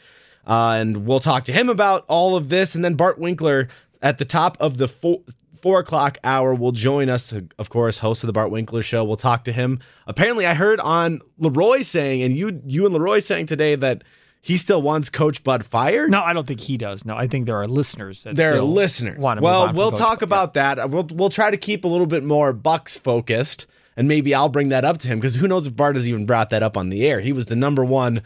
[0.45, 2.75] Uh, and we'll talk to him about all of this.
[2.75, 3.69] And then Bart Winkler
[4.01, 5.21] at the top of the four,
[5.61, 9.05] four o'clock hour will join us, of course, host of the Bart Winkler Show.
[9.05, 9.79] We'll talk to him.
[10.05, 14.03] Apparently, I heard on Leroy saying, and you, you and Leroy saying today that
[14.45, 16.11] he still wants Coach Bud fired?
[16.11, 17.05] No, I don't think he does.
[17.05, 18.23] No, I think there are listeners.
[18.23, 19.17] That there are listeners.
[19.17, 20.75] well, we'll talk Bud, about yeah.
[20.75, 20.83] that.
[20.83, 24.49] Uh, we'll we'll try to keep a little bit more Bucks focused, and maybe I'll
[24.49, 26.75] bring that up to him because who knows if Bart has even brought that up
[26.75, 27.21] on the air.
[27.21, 28.21] He was the number one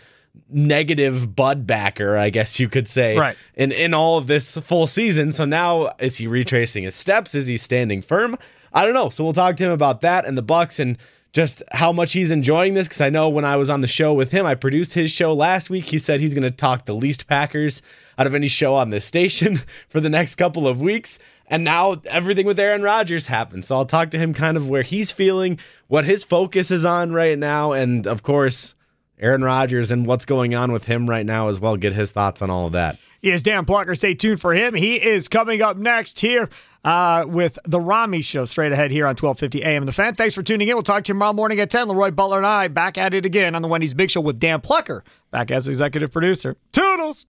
[0.50, 3.38] negative Bud backer, I guess you could say, right.
[3.54, 5.32] in in all of this full season.
[5.32, 7.36] So now is he retracing his steps?
[7.36, 8.40] Is he standing firm?
[8.74, 9.10] I don't know.
[9.10, 10.98] So we'll talk to him about that and the Bucks and
[11.38, 14.12] just how much he's enjoying this because I know when I was on the show
[14.12, 15.86] with him, I produced his show last week.
[15.86, 17.84] He said he's going to talk the least Packers
[18.18, 21.20] out of any show on this station for the next couple of weeks.
[21.46, 23.66] And now everything with Aaron Rodgers happened.
[23.66, 27.14] So I'll talk to him kind of where he's feeling, what his focus is on
[27.14, 28.74] right now, and of course,
[29.20, 31.78] Aaron Rodgers and what's going on with him right now as well.
[31.78, 32.98] Get his thoughts on all of that.
[33.22, 33.94] He is Dan Plucker.
[33.94, 34.74] Stay tuned for him.
[34.74, 36.50] He is coming up next here
[36.88, 39.86] uh, with the Rami Show straight ahead here on 1250 AM.
[39.86, 40.76] The Fan, thanks for tuning in.
[40.76, 41.90] We'll talk to you tomorrow morning at 10.
[41.90, 44.62] Leroy Butler and I back at it again on the Wendy's Big Show with Dan
[44.62, 46.56] Plucker back as executive producer.
[46.72, 47.26] Toodles!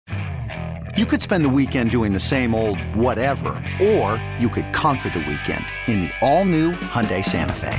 [0.96, 3.50] You could spend the weekend doing the same old whatever,
[3.80, 7.78] or you could conquer the weekend in the all-new Hyundai Santa Fe.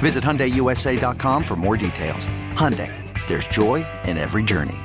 [0.00, 2.26] Visit HyundaiUSA.com for more details.
[2.54, 2.92] Hyundai,
[3.28, 4.76] there's joy in every journey.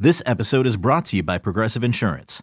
[0.00, 2.42] This episode is brought to you by Progressive Insurance.